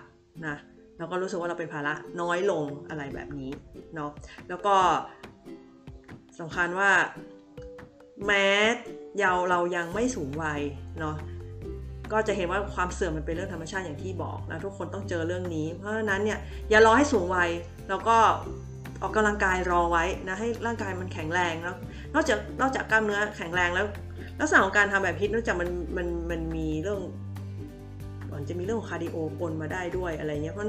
[0.47, 0.55] นะ
[0.97, 3.51] แล้วก็รู้สึกว่าเราเป็นภาระน้อยลงอะไรแบบนี้
[3.95, 4.11] เนาะ
[4.49, 4.75] แล้วก็
[6.39, 6.91] สำคัญว่า
[8.25, 8.47] แม้
[9.17, 10.61] เยาเรายังไม่สูงวัย
[10.99, 11.15] เนาะ
[12.11, 17.49] ก็จะเห็นว่าความเสื่อมมันเป็นเรื่องธรรมชาติอย่างที่บอกนะทุกคนต้องเจอเรื่องนี้ เพราะฉะนั้นเนี่ยอย่ารอให้สูงวัย
[17.89, 18.17] แล้วก็
[19.01, 21.75] ออกกำลังกายรอไว้นะให้ร่างกายมันแข็งแรงแล้ว
[22.13, 23.85] นอกจากนอกจากกล้ามเนื้อแข็งแรงแล้ว
[24.39, 26.99] ลักษณะของการทำแบบ HIIT นอกจากมันมันมันมีเรื่อง
[28.33, 30.67] มันจะมีเรื่องของ cardio ปนมาได้ด้วยอะไรเงี้ยเพราะ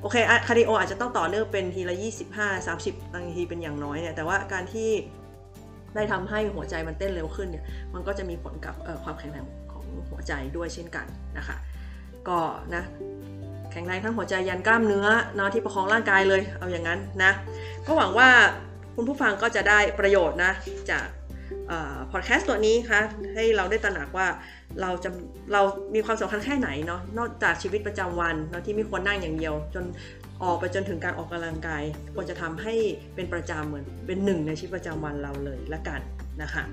[0.00, 0.16] โอเค
[0.46, 1.96] cardio อาจจะต้องต่อเนื่องเป็นทีละ
[2.30, 4.90] 25 30บางทีเป็นอย่างน้อยเนี่ยแต่ว่าการที่
[5.94, 11.06] ได้ทำให้หัวใจมันเต้นเร็วขึ้นเนี่ยมันก็จะมีผลกับความแข็งแรงของหัวใจด้วยเช่นกัน
[11.38, 11.56] นะคะ
[12.28, 12.38] ก็
[12.74, 12.82] นะ
[13.74, 15.06] แข็งแรงทั้งหัวใจยันกล้ามเนื้อ
[15.36, 17.32] เนาะที่ประคองร่างกายเลยเอาอย่างนั้นนะ
[17.86, 18.28] ก็หวังว่า
[18.94, 20.52] คุณผู้ฟังก็จะได้ประโยชน์นะ
[20.90, 21.06] จาก
[22.12, 23.00] พอดแคสต์ตัวนี้ค่ะ
[23.34, 24.26] ให้เราได้ตระหนักว่า
[24.80, 25.10] เราจะ
[25.52, 25.62] เรา
[25.94, 29.84] มีความสำคัญแค่ไหนเนาะนอกจากชีวิตประจำวันเนาะที่ไม่ควรนั่งอย่างเดียว จน
[30.42, 31.82] ออกไปจนถึงการออกกำลังกาย
[32.14, 32.74] ควรจะทำให้
[33.14, 36.00] เป็นประจำเหมือนเป็นหนึ่งในชีวิตประจำวันเราเลยละกัน
[36.42, 36.64] นะคะ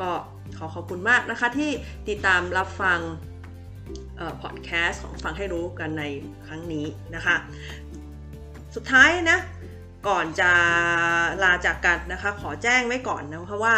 [0.00, 0.10] ก็
[0.58, 1.70] ขอขอบคุณมากนะคะที่
[2.08, 2.98] ติดตามรับฟัง
[4.42, 6.04] พอดแคสต์ของฟังให้รู้กันใน
[6.46, 7.36] ครั้งนี้นะคะ
[8.74, 9.38] สุดท้ายนะ
[10.08, 10.50] ก่อนจะ
[11.42, 13.76] ลาจากกันนะคะ ขอแจ้งไว้ก่อนนะเพราะว่า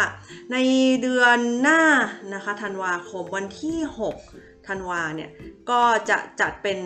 [0.51, 0.57] ใน
[1.01, 1.81] เดือนหน้า
[2.33, 3.77] นะคะธันวาคมวันที่
[4.25, 5.29] 6 ธันวาเนี่ย
[5.69, 6.79] ก็จะจัดเป็น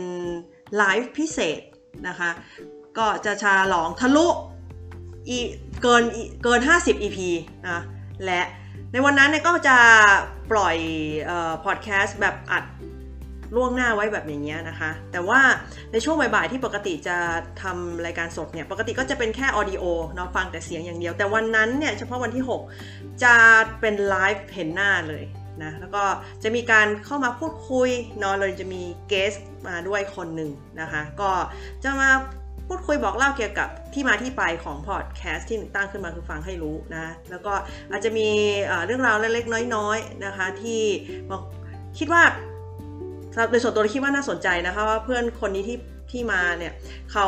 [0.78, 1.62] ไลฟ์พิเศษ
[2.08, 2.30] นะคะ
[2.98, 4.28] ก็จะชาหลองทะลุ
[5.82, 6.04] เกิน
[6.44, 7.20] เกิน 50 EP
[7.68, 7.82] นะ
[8.26, 8.42] และ
[8.92, 9.78] ในวันนั้นเนี่ยก็จะ
[10.52, 10.78] ปล่อย
[11.66, 12.64] พอดแคสต์แบบอัด
[13.56, 15.40] ล่วงหน้าไว้แบบอย่างเงี้ยนะคะ แต่ว่า
[15.92, 17.18] ในช่วงบ่ายๆที่ปกติจะ
[17.62, 19.84] ทำรายการสดเนี่ย ปกติก็จะเป็นแค่ออดิโอ
[20.16, 22.44] เนาะฟังแต่เสียงอย่างเดียว แต่วันนั้นเนี่ยเฉพาะวันที่
[22.82, 23.36] 6 จะ
[23.80, 25.24] เป็นไลฟ์เห็นหน้าเลย
[25.64, 26.04] นะ แล้วก็
[26.44, 27.90] จะมีการเข้ามาพูดคุย
[28.20, 29.34] เนาะเลยจะมีเกส
[29.68, 30.52] มาด้วยคนหนึ่ง
[30.82, 31.32] นะคะ ก็
[31.84, 32.10] จะมา
[32.68, 37.54] พูดคุยบอกเล่าเกี่ยวกับที่มาที่ไปของพอดแคสต์ที่หนึ่งตั้งขึ้นมาคือฟังให้รู้นะ แล้วก็
[37.92, 38.30] อาจจะมี
[38.86, 40.82] เรื่องราวเล็กๆน้อยๆนะคะ ที่
[41.98, 42.24] คิดว่า
[43.50, 45.78] โดยส่วนตัวคิดว่าน่าสนใจนะคะว่าเพื่อนคนนี้ที่
[46.12, 46.74] ที่มาเนี่ย
[47.12, 47.28] เขา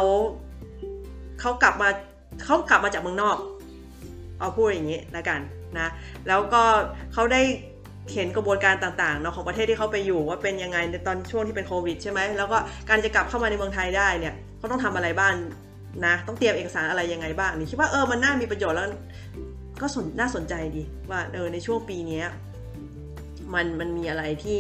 [1.40, 1.90] เขากลับมา
[2.46, 3.38] เขากลับมาจากเมืองนอก
[4.40, 5.40] เอาพูดอย่างนี้ล้วกัน
[5.80, 5.88] นะ
[6.28, 6.62] แล้วก็
[7.14, 7.42] เขาได้
[8.14, 12.58] เห็นกระบวนการต่างๆเนาะของประเทศที่เขาไปอยู่ว่าเป็นยังไงในตอนช่วงที่เป็นโควิดใช่ไหมแล้วก็
[12.90, 15.34] การจะกลับเข้ามาในเมืองไทยได้เนี่ยเขาต้องทำอะไรบ้าง
[16.06, 18.88] นะ ต้องเตรียมเอกสารอะไรยังไงบ้างนี่คิดว่าเออมันน่ามีประโยชน์แล้ว
[19.82, 22.22] ก็สนน่าสนใจดีว่าเออในช่วงปีนี้
[23.54, 24.60] มันมันมีอะไรที่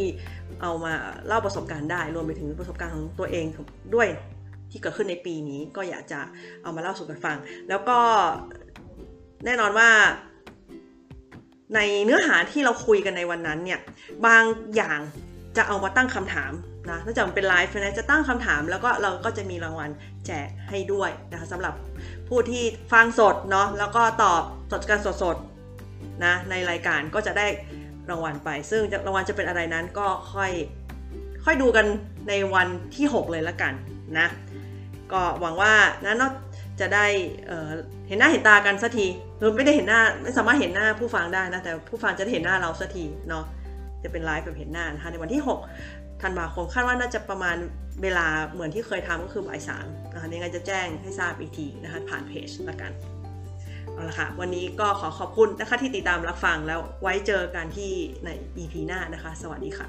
[0.61, 0.93] เอามา
[1.27, 3.45] เล่าประสบการณ์ได้รวมไปถึงประสบการณ์ของตัวเอง
[3.95, 4.07] ด้วย
[4.71, 6.19] ที่เกิดขึ้นในปีนี้ก็อยากจะ
[6.63, 7.37] เอามาเล่าสู่กันฟัง
[7.69, 7.99] แล้วก็
[9.45, 9.89] แน่นอนว่า
[11.75, 13.79] ในเนื้อหาที่เราคุยกันในวันนั้นเนี่ย
[14.25, 14.43] บาง
[14.75, 14.99] อย่าง
[15.57, 16.51] จะเอามาตั้งคำถาม
[16.89, 19.89] นะถ้าจะเป็นไลฟ์นะจะตั้งคำถามแล้วก็เราก็จะมีรางวัล
[20.25, 21.73] แจกให้ด้วยนะคะสำหรับ
[22.27, 22.63] ผู้ที่
[22.93, 27.47] ฟังสดเนาะแล้วก็ตอบสดกันสดๆนะในรายการก็จะได้
[28.09, 30.51] รางวัลไป ซึ่งรางวัลจะเป็นอะไรนั้นก็ค่อย
[31.45, 31.85] ค่อยดูกัน
[32.29, 33.73] ในวันที่ 6 เลยละกัน
[34.19, 34.27] นะ
[35.11, 36.33] ก็หวังว่านะนอก
[36.79, 37.05] จะได้
[38.07, 43.45] เห็นหน้าเห็นตากันสักทีหรือไม่ได้เห็นหน้าไม่สามารถเห็นหน้าผู้ฟังได้นะแต่ผู้ฟังจะได้เห็นหน้าเราสักทีเนาะ
[44.03, 45.41] จะเป็นไลฟ์แบบเห็นหน้านะคะในวันที่
[45.81, 47.57] 6 ธันวาคมคาดว่าน่าจะประมาณ
[48.03, 52.91] เวลาเหมือนที่เคยทำก็คือบ่ายสามนะคะยังไงจะแจ้งให้ทราบอีกทีนะคะผ่านเพจละกัน
[53.97, 57.91] เอาละค่ะ วันนี้ก็ขอขอบคุณนะคะที่ติดตามรับฟังแล้วไว้เจอกันที่
[58.25, 59.87] ใน EP หน้านะคะ สวัสดีค่ะ